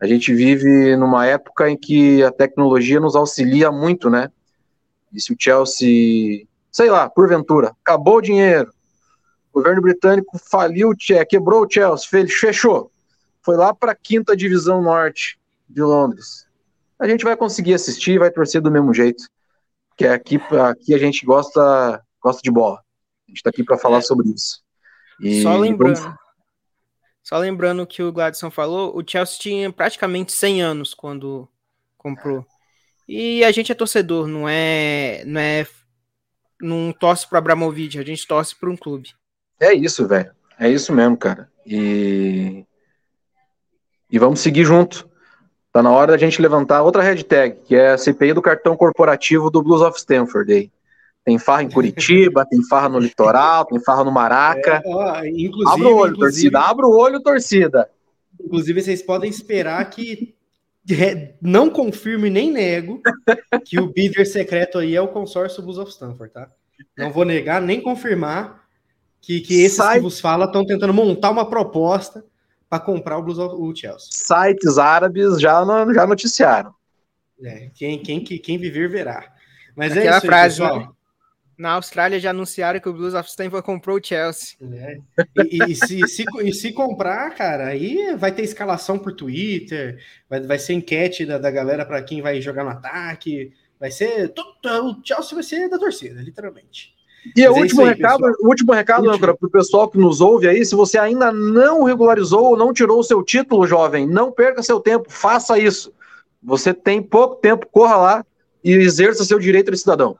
[0.00, 4.30] A gente vive numa época em que a tecnologia nos auxilia muito, né?
[5.12, 8.72] E se o Chelsea, sei lá, porventura, acabou o dinheiro,
[9.52, 10.92] o governo britânico faliu,
[11.28, 12.90] quebrou o Chelsea, fechou
[13.42, 16.46] foi lá para a quinta divisão norte de Londres.
[16.98, 19.24] A gente vai conseguir assistir, vai torcer do mesmo jeito,
[19.96, 22.78] que é aqui, aqui a gente gosta, gosta de bola.
[22.78, 24.02] A gente está aqui para falar é.
[24.02, 24.62] sobre isso.
[25.20, 26.14] E só lembrando,
[27.30, 31.48] só lembrando que o Gladson falou, o Chelsea tinha praticamente 100 anos quando
[31.96, 32.44] comprou.
[33.06, 35.64] E a gente é torcedor, não é, não é,
[36.60, 39.14] não torce para Abramovich, a gente torce para um clube.
[39.60, 40.32] É isso, velho.
[40.58, 41.48] É isso mesmo, cara.
[41.64, 42.64] E
[44.10, 45.08] e vamos seguir junto.
[45.72, 49.52] Tá na hora da gente levantar outra hashtag, que é a CPI do cartão corporativo
[49.52, 50.52] do Blues of Stanford.
[50.52, 50.70] Aí.
[51.24, 54.82] Tem farra em Curitiba, tem farra no litoral, tem farra no Maraca.
[54.84, 56.60] É, ó, inclusive, abra o olho, torcida.
[56.60, 57.90] Abra o olho, torcida.
[58.42, 60.34] Inclusive, vocês podem esperar que
[61.40, 63.02] não confirme nem nego
[63.64, 66.50] que o bidder secreto aí é o consórcio Blues of Stanford, tá?
[66.96, 68.64] Não vou negar nem confirmar
[69.20, 69.96] que, que esses Sai...
[69.96, 72.24] que vos fala estão tentando montar uma proposta
[72.68, 74.08] para comprar o Blues o Chelsea.
[74.10, 75.62] Sites árabes já,
[75.92, 76.74] já noticiaram.
[77.42, 79.32] É, quem, quem, quem viver verá.
[79.76, 80.96] Mas Aquela é isso frase, aí, pessoal.
[81.60, 84.56] Na Austrália já anunciaram que o Blues of Stanford comprou o Chelsea.
[84.72, 84.96] É.
[85.44, 90.40] E, e, se, se, e se comprar, cara, aí vai ter escalação por Twitter, vai,
[90.40, 93.52] vai ser enquete da, da galera para quem vai jogar no ataque.
[93.78, 94.32] Vai ser.
[94.64, 96.94] o Chelsea vai ser da torcida, literalmente.
[97.36, 100.64] E o último, aí, recado, o último recado, para o pessoal que nos ouve aí,
[100.64, 104.80] se você ainda não regularizou ou não tirou o seu título, jovem, não perca seu
[104.80, 105.92] tempo, faça isso.
[106.42, 108.26] Você tem pouco tempo, corra lá
[108.64, 110.16] e exerça seu direito de cidadão.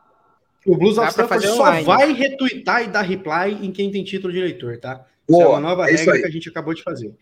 [0.67, 1.85] O Blues of Stanford só online.
[1.85, 5.07] vai retweetar e dar reply em quem tem título de eleitor, tá?
[5.29, 7.15] Isso é uma nova é regra que a gente acabou de fazer.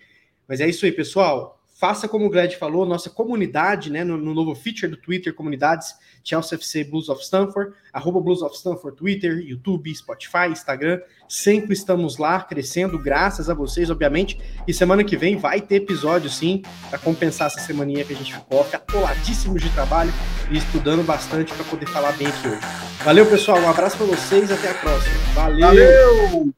[0.47, 4.35] Mas é isso aí, pessoal faça como o Glad falou, nossa comunidade, né, no, no,
[4.35, 9.39] novo feature do Twitter, comunidades Chelsea FC Blues of Stanford, arroba Blues of Stanford, Twitter,
[9.39, 15.37] YouTube, Spotify, Instagram, sempre estamos lá crescendo, graças a vocês, obviamente, e semana que vem
[15.37, 20.13] vai ter episódio sim, para compensar essa semaninha que a gente ficou atoladíssimos de trabalho
[20.51, 22.61] e estudando bastante para poder falar bem aqui hoje.
[23.05, 25.15] Valeu, pessoal, um abraço para vocês, até a próxima.
[25.35, 25.69] Valeu!
[25.69, 26.53] Valeu!